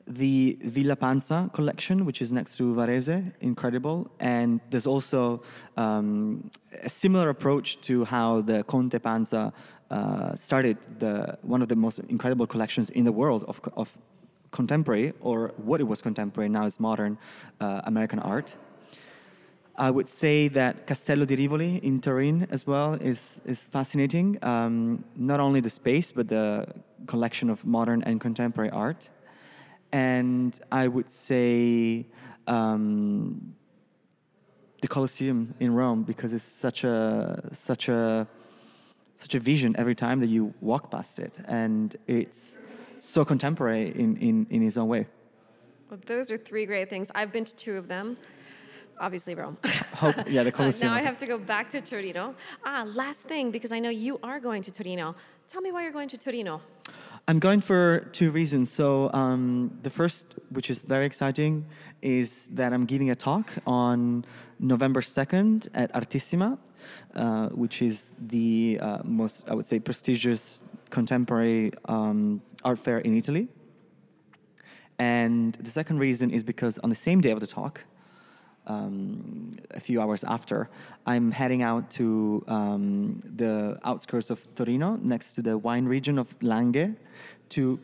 the 0.06 0.60
Villa 0.62 0.96
Panza 0.96 1.50
collection, 1.54 2.06
which 2.06 2.22
is 2.22 2.32
next 2.32 2.58
to 2.58 2.76
Varese, 2.76 3.34
incredible. 3.42 4.08
And 4.20 4.62
there's 4.70 4.86
also 4.86 5.42
um, 5.78 6.52
a 6.84 6.90
similar 6.90 7.30
approach 7.30 7.82
to 7.88 8.06
how 8.06 8.42
the 8.42 8.64
Conte 8.66 9.00
Panza 9.00 9.52
uh, 9.90 10.36
started 10.36 10.78
the, 11.00 11.40
one 11.42 11.64
of 11.64 11.70
the 11.70 11.76
most 11.76 11.98
incredible 12.08 12.46
collections 12.46 12.92
in 12.92 13.04
the 13.04 13.12
world 13.12 13.46
of, 13.48 13.60
of 13.76 13.98
contemporary, 14.52 15.12
or 15.22 15.56
what 15.58 15.82
it 15.82 15.86
was 15.86 16.04
contemporary, 16.04 16.50
now 16.50 16.68
is 16.68 16.80
modern 16.80 17.18
uh, 17.62 17.82
American 17.86 18.20
art. 18.20 18.56
I 19.78 19.92
would 19.92 20.10
say 20.10 20.48
that 20.50 20.88
Castello 20.88 21.26
di 21.26 21.36
Rivoli 21.36 21.78
in 21.78 22.02
Turin 22.02 22.48
as 22.50 22.66
well 22.66 22.96
is, 22.96 23.42
is 23.46 23.66
fascinating. 23.66 24.40
Um, 24.42 25.04
not 25.16 25.40
only 25.40 25.60
the 25.60 25.70
space, 25.70 26.12
but 26.12 26.28
the 26.28 26.68
collection 27.06 27.50
of 27.50 27.64
modern 27.66 28.02
and 28.04 28.20
contemporary 28.20 28.72
art 28.72 29.10
and 29.92 30.60
I 30.72 30.88
would 30.88 31.10
say 31.10 32.06
um, 32.48 33.56
the 34.82 34.88
Colosseum 34.88 35.54
in 35.60 35.74
Rome 35.74 36.04
because 36.04 36.34
it's 36.34 36.44
such 36.44 36.84
a 36.84 37.50
such 37.54 37.90
a 37.90 38.28
such 39.18 39.36
a 39.36 39.40
vision 39.40 39.76
every 39.78 39.96
time 39.96 40.20
that 40.20 40.28
you 40.28 40.54
walk 40.62 40.92
past 40.92 41.20
it, 41.20 41.40
and 41.46 41.96
it's 42.08 42.58
so 43.00 43.24
contemporary 43.26 43.90
in 43.96 44.18
in, 44.18 44.48
in 44.50 44.68
its 44.68 44.78
own 44.78 44.88
way. 44.88 45.08
Well, 45.90 46.00
those 46.06 46.30
are 46.30 46.38
three 46.38 46.66
great 46.66 46.90
things. 46.90 47.10
I've 47.16 47.32
been 47.32 47.46
to 47.46 47.56
two 47.56 47.76
of 47.78 47.88
them. 47.88 48.18
Obviously, 49.00 49.36
Rome. 49.36 49.58
Hope, 49.94 50.16
yeah, 50.28 50.44
the 50.44 50.52
Colosseum. 50.52 50.92
Uh, 50.92 50.96
now 50.96 51.00
I 51.00 51.04
have 51.04 51.18
to 51.20 51.28
go 51.28 51.38
back 51.38 51.70
to 51.72 51.82
Torino. 51.82 52.36
Ah, 52.66 52.86
last 52.94 53.22
thing, 53.22 53.52
because 53.52 53.72
I 53.72 53.80
know 53.80 53.90
you 53.90 54.20
are 54.24 54.40
going 54.40 54.62
to 54.64 54.72
Torino. 54.72 55.16
Tell 55.48 55.62
me 55.62 55.72
why 55.72 55.84
you're 55.84 55.92
going 55.92 56.10
to 56.10 56.18
Torino. 56.18 56.62
I'm 57.28 57.40
going 57.40 57.62
for 57.62 58.08
two 58.12 58.32
reasons. 58.32 58.72
So 58.72 59.12
um, 59.14 59.78
the 59.84 59.90
first, 59.90 60.36
which 60.50 60.70
is 60.70 60.82
very 60.84 61.06
exciting, 61.06 61.66
is 62.02 62.48
that 62.54 62.74
I'm 62.74 62.86
giving 62.86 63.12
a 63.12 63.16
talk 63.16 63.52
on 63.66 64.26
November 64.60 65.02
2nd 65.02 65.68
at 65.74 65.94
Artissima, 65.94 66.58
uh, 67.16 67.50
which 67.50 67.82
is 67.82 68.14
the 68.28 68.80
uh, 68.82 69.00
most, 69.04 69.44
I 69.50 69.54
would 69.54 69.66
say, 69.66 69.80
prestigious 69.80 70.60
contemporary 70.90 71.74
um, 71.86 72.42
art 72.64 72.80
fair 72.80 73.00
in 73.00 73.18
Italy. 73.18 73.50
And 75.00 75.54
the 75.56 75.70
second 75.70 76.00
reason 76.00 76.32
is 76.32 76.44
because 76.44 76.80
on 76.80 76.90
the 76.90 76.96
same 76.96 77.22
day 77.22 77.32
of 77.32 77.40
the 77.40 77.48
talk, 77.48 77.84
um, 78.68 79.52
a 79.72 79.80
few 79.80 80.02
hours 80.02 80.24
after, 80.24 80.70
I'm 81.06 81.32
heading 81.32 81.62
out 81.64 81.90
to 81.92 82.44
um, 82.48 83.20
the 83.36 83.80
outskirts 83.84 84.30
of 84.30 84.40
Torino, 84.56 84.98
next 85.02 85.34
to 85.34 85.42
the 85.42 85.58
wine 85.58 85.86
region 85.86 86.20
of 86.20 86.38
Langhe, 86.40 86.96
to 87.50 87.80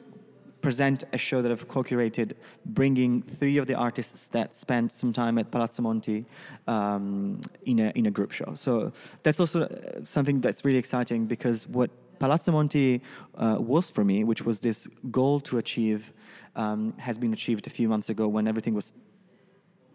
present 0.63 1.04
a 1.12 1.17
show 1.17 1.41
that 1.41 1.52
I've 1.52 1.67
co-curated, 1.67 2.34
bringing 2.65 3.22
three 3.22 3.58
of 3.58 3.67
the 3.67 3.76
artists 3.76 4.30
that 4.30 4.56
spent 4.56 4.91
some 4.91 5.12
time 5.12 5.38
at 5.38 5.52
Palazzo 5.52 5.82
Monti 5.84 6.26
um, 6.67 7.41
in 7.65 7.80
a 7.80 7.89
in 8.00 8.06
a 8.06 8.12
group 8.12 8.32
show. 8.32 8.54
So 8.56 8.91
that's 9.24 9.39
also 9.39 9.63
uh, 9.63 9.69
something 10.04 10.39
that's 10.39 10.63
really 10.65 10.80
exciting 10.80 11.26
because 11.26 11.67
what 11.67 11.89
Palazzo 12.19 12.52
Monti 12.54 13.02
uh, 13.36 13.58
was 13.60 13.89
for 13.89 14.04
me, 14.06 14.24
which 14.24 14.43
was 14.46 14.62
this 14.62 14.88
goal 15.12 15.41
to 15.41 15.58
achieve, 15.58 16.13
um, 16.56 16.93
has 16.98 17.17
been 17.17 17.34
achieved 17.34 17.67
a 17.67 17.69
few 17.69 17.89
months 17.89 18.10
ago 18.10 18.26
when 18.36 18.48
everything 18.48 18.74
was 18.74 18.93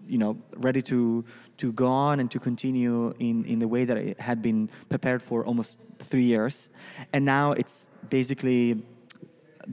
you 0.07 0.19
know 0.19 0.37
ready 0.57 0.83
to 0.83 1.25
to 1.57 1.73
go 1.73 1.87
on 1.87 2.21
and 2.21 2.31
to 2.31 2.39
continue 2.39 3.15
in 3.19 3.45
in 3.45 3.59
the 3.59 3.69
way 3.69 3.85
that 3.85 3.97
it 3.97 4.21
had 4.21 4.43
been 4.43 4.71
prepared 4.89 5.23
for 5.23 5.45
almost 5.45 5.79
three 6.01 6.25
years, 6.25 6.71
and 7.13 7.25
now 7.25 7.53
it's 7.53 7.91
basically 8.09 8.83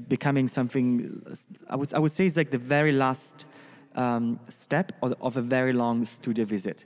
becoming 0.08 0.48
something. 0.48 1.22
I 1.70 1.76
would 1.76 1.94
I 1.94 2.00
would 2.00 2.12
say 2.12 2.26
it's 2.26 2.38
like 2.38 2.52
the 2.52 2.58
very 2.58 2.92
last 2.92 3.46
um, 3.96 4.40
step 4.50 4.92
of, 5.02 5.14
of, 5.22 5.38
a 5.38 5.42
very 5.42 5.72
long 5.72 6.04
studio 6.04 6.46
visit, 6.46 6.86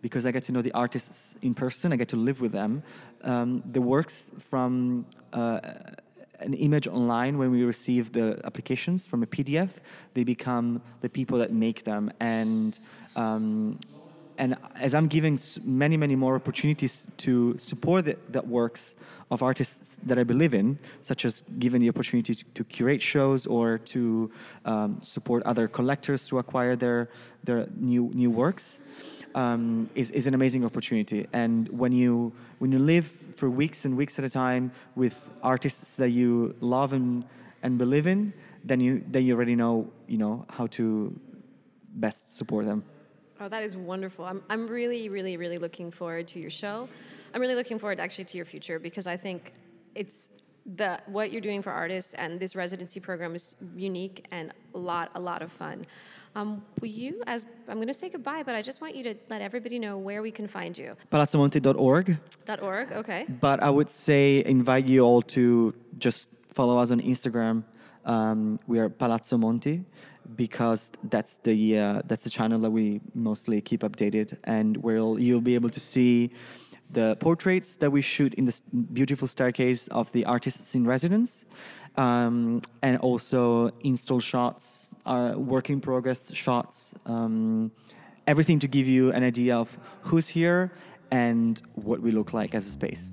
because 0.00 0.24
I 0.24 0.30
get 0.30 0.44
to 0.44 0.52
know 0.52 0.62
the 0.62 0.72
artists 0.72 1.36
in 1.42 1.54
person. 1.54 1.92
I 1.92 1.96
get 1.96 2.08
to 2.08 2.16
live 2.16 2.40
with 2.40 2.52
them. 2.52 2.82
Um, 3.22 3.62
the 3.72 3.82
works 3.82 4.30
from 4.38 5.06
uh, 5.32 5.60
an 6.40 6.54
image 6.54 6.86
online 6.86 7.38
when 7.38 7.50
we 7.50 7.62
receive 7.64 8.12
the 8.12 8.40
applications 8.44 9.06
from 9.06 9.22
a 9.22 9.26
PDF, 9.26 9.78
they 10.14 10.24
become 10.24 10.82
the 11.00 11.08
people 11.08 11.38
that 11.38 11.52
make 11.52 11.84
them. 11.84 12.12
And 12.20 12.78
um, 13.14 13.78
and 14.38 14.56
as 14.74 14.94
I'm 14.94 15.08
giving 15.08 15.38
many, 15.64 15.96
many 15.96 16.14
more 16.14 16.34
opportunities 16.34 17.06
to 17.18 17.56
support 17.58 18.04
the, 18.04 18.16
that 18.30 18.46
works 18.46 18.94
of 19.30 19.42
artists 19.42 19.98
that 20.02 20.18
I 20.18 20.24
believe 20.24 20.54
in, 20.54 20.78
such 21.02 21.24
as 21.24 21.42
giving 21.58 21.80
the 21.80 21.88
opportunity 21.88 22.34
to, 22.34 22.44
to 22.44 22.64
curate 22.64 23.02
shows 23.02 23.46
or 23.46 23.78
to 23.78 24.30
um, 24.64 25.00
support 25.00 25.42
other 25.44 25.68
collectors 25.68 26.26
to 26.28 26.38
acquire 26.38 26.76
their 26.76 27.08
their 27.44 27.66
new 27.76 28.10
new 28.14 28.30
works 28.30 28.80
um, 29.36 29.88
is, 29.94 30.10
is 30.10 30.26
an 30.26 30.34
amazing 30.34 30.64
opportunity. 30.64 31.28
And 31.32 31.68
when 31.68 31.92
you 31.92 32.32
when 32.58 32.72
you 32.72 32.78
live 32.78 33.06
for 33.36 33.48
weeks 33.50 33.84
and 33.84 33.96
weeks 33.96 34.18
at 34.18 34.24
a 34.24 34.30
time 34.30 34.72
with 34.96 35.30
artists 35.42 35.96
that 35.96 36.08
you 36.08 36.56
love 36.60 36.94
and, 36.94 37.24
and 37.62 37.78
believe 37.78 38.06
in, 38.06 38.32
then 38.64 38.80
you 38.80 39.04
then 39.10 39.24
you 39.26 39.34
already 39.34 39.54
know 39.54 39.88
you 40.08 40.18
know 40.18 40.44
how 40.50 40.66
to 40.78 41.14
best 41.96 42.36
support 42.36 42.64
them. 42.64 42.82
Oh, 43.38 43.48
that 43.50 43.62
is 43.62 43.76
wonderful. 43.76 44.24
I'm, 44.24 44.42
I'm 44.48 44.66
really, 44.66 45.10
really, 45.10 45.36
really 45.36 45.58
looking 45.58 45.90
forward 45.90 46.26
to 46.28 46.38
your 46.38 46.48
show. 46.48 46.88
I'm 47.34 47.40
really 47.42 47.54
looking 47.54 47.78
forward 47.78 48.00
actually 48.00 48.24
to 48.24 48.36
your 48.38 48.46
future 48.46 48.78
because 48.78 49.06
I 49.06 49.16
think 49.16 49.52
it's 49.94 50.30
the 50.76 50.98
what 51.06 51.30
you're 51.30 51.42
doing 51.42 51.60
for 51.62 51.70
artists 51.70 52.14
and 52.14 52.40
this 52.40 52.56
residency 52.56 52.98
program 52.98 53.34
is 53.34 53.54
unique 53.76 54.26
and 54.30 54.52
a 54.74 54.78
lot, 54.78 55.10
a 55.14 55.20
lot 55.20 55.42
of 55.42 55.52
fun. 55.52 55.84
Um, 56.36 56.62
will 56.80 56.88
you, 56.88 57.22
as 57.26 57.46
I'm 57.66 57.76
going 57.76 57.86
to 57.88 57.94
say 57.94 58.10
goodbye, 58.10 58.42
but 58.42 58.54
I 58.54 58.60
just 58.60 58.82
want 58.82 58.94
you 58.94 59.02
to 59.04 59.14
let 59.30 59.40
everybody 59.40 59.78
know 59.78 59.96
where 59.96 60.20
we 60.20 60.30
can 60.30 60.46
find 60.46 60.76
you. 60.76 60.94
palazzomonti.org. 61.10 62.18
.org, 62.60 62.92
okay. 62.92 63.24
But 63.40 63.62
I 63.62 63.70
would 63.70 63.90
say 63.90 64.44
invite 64.44 64.84
you 64.84 65.00
all 65.00 65.22
to 65.36 65.74
just 65.96 66.28
follow 66.52 66.76
us 66.76 66.90
on 66.90 67.00
Instagram. 67.00 67.64
Um, 68.04 68.60
we 68.66 68.78
are 68.78 68.90
Palazzo 68.90 69.38
Monti 69.38 69.82
because 70.36 70.92
that's 71.04 71.38
the 71.42 71.78
uh, 71.78 72.02
that's 72.04 72.22
the 72.22 72.30
channel 72.30 72.60
that 72.60 72.70
we 72.70 73.00
mostly 73.14 73.62
keep 73.62 73.80
updated, 73.80 74.36
and 74.44 74.76
where 74.76 74.96
you'll 74.96 75.40
be 75.40 75.54
able 75.54 75.70
to 75.70 75.80
see 75.80 76.30
the 76.90 77.16
portraits 77.16 77.76
that 77.76 77.90
we 77.90 78.00
shoot 78.00 78.34
in 78.34 78.44
this 78.44 78.60
beautiful 78.92 79.26
staircase 79.26 79.88
of 79.88 80.12
the 80.12 80.24
artists 80.24 80.74
in 80.74 80.86
residence, 80.86 81.46
um, 81.96 82.62
and 82.82 82.98
also 82.98 83.70
install 83.80 84.20
shots, 84.20 84.94
our 85.06 85.36
work 85.38 85.70
in 85.70 85.80
progress 85.80 86.32
shots, 86.34 86.94
um, 87.06 87.70
everything 88.26 88.58
to 88.60 88.68
give 88.68 88.86
you 88.86 89.12
an 89.12 89.22
idea 89.22 89.56
of 89.56 89.78
who's 90.02 90.28
here 90.28 90.72
and 91.10 91.62
what 91.74 92.00
we 92.00 92.10
look 92.10 92.32
like 92.32 92.54
as 92.54 92.66
a 92.66 92.70
space. 92.70 93.10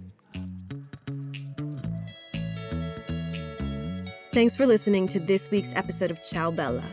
Thanks 4.33 4.55
for 4.55 4.65
listening 4.65 5.07
to 5.09 5.19
this 5.19 5.51
week's 5.51 5.73
episode 5.75 6.09
of 6.09 6.23
Ciao 6.23 6.49
Bella. 6.49 6.83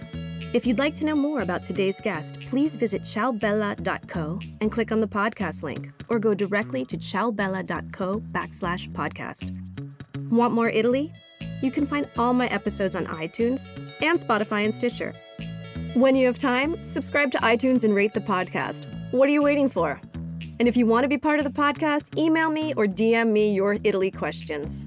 If 0.53 0.67
you'd 0.67 0.79
like 0.79 0.95
to 0.97 1.07
know 1.07 1.15
more 1.15 1.41
about 1.41 1.63
today's 1.63 2.01
guest, 2.01 2.41
please 2.41 2.77
visit 2.77 3.03
ciaobella.co 3.03 4.41
and 4.61 4.71
click 4.71 4.93
on 4.93 5.01
the 5.01 5.07
podcast 5.07 5.63
link, 5.63 5.91
or 6.09 6.19
go 6.19 6.35
directly 6.35 6.85
to 6.87 6.99
ciaobella.co 6.99 8.21
backslash 8.33 8.93
podcast. 8.93 9.57
Want 10.31 10.53
more 10.53 10.69
Italy? 10.69 11.13
You 11.61 11.71
can 11.71 11.87
find 11.87 12.09
all 12.17 12.33
my 12.33 12.47
episodes 12.49 12.97
on 12.97 13.07
iTunes 13.07 13.67
and 14.01 14.19
Spotify 14.19 14.65
and 14.65 14.75
Stitcher. 14.75 15.15
When 15.95 16.15
you 16.17 16.27
have 16.27 16.39
time, 16.39 16.83
subscribe 16.85 17.31
to 17.33 17.39
iTunes 17.39 17.85
and 17.85 17.95
rate 17.95 18.13
the 18.13 18.21
podcast. 18.21 18.87
What 19.11 19.29
are 19.29 19.33
you 19.33 19.43
waiting 19.43 19.69
for? 19.69 20.01
And 20.61 20.69
if 20.69 20.77
you 20.77 20.87
want 20.87 21.05
to 21.05 21.09
be 21.09 21.19
part 21.19 21.41
of 21.41 21.45
the 21.45 21.51
podcast, 21.51 22.17
email 22.19 22.51
me 22.51 22.75
or 22.75 22.87
DM 22.87 23.33
me 23.33 23.53
your 23.53 23.77
Italy 23.83 24.11
questions. 24.11 24.87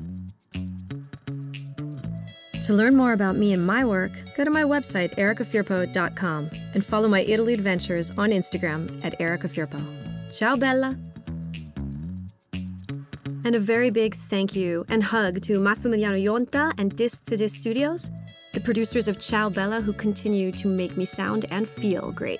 To 2.67 2.73
learn 2.73 2.95
more 2.95 3.11
about 3.11 3.35
me 3.35 3.51
and 3.51 3.65
my 3.65 3.83
work, 3.83 4.13
go 4.37 4.45
to 4.45 4.49
my 4.49 4.63
website, 4.63 5.17
ericafirpo.com, 5.17 6.49
and 6.73 6.85
follow 6.85 7.09
my 7.09 7.21
Italy 7.23 7.53
adventures 7.53 8.11
on 8.11 8.29
Instagram 8.29 9.03
at 9.03 9.19
ericafirpo. 9.19 9.83
Ciao, 10.31 10.55
Bella! 10.55 10.97
And 13.45 13.55
a 13.55 13.59
very 13.59 13.89
big 13.89 14.15
thank 14.29 14.55
you 14.55 14.85
and 14.87 15.03
hug 15.03 15.41
to 15.41 15.59
Massimiliano 15.59 16.21
Yonta 16.21 16.73
and 16.77 16.95
Disc 16.95 17.25
to 17.25 17.35
Disc 17.35 17.57
Studios, 17.57 18.09
the 18.53 18.61
producers 18.61 19.07
of 19.07 19.19
Ciao 19.19 19.49
Bella 19.49 19.81
who 19.81 19.91
continue 19.91 20.51
to 20.53 20.67
make 20.67 20.95
me 20.95 21.05
sound 21.05 21.45
and 21.51 21.67
feel 21.67 22.11
great. 22.11 22.39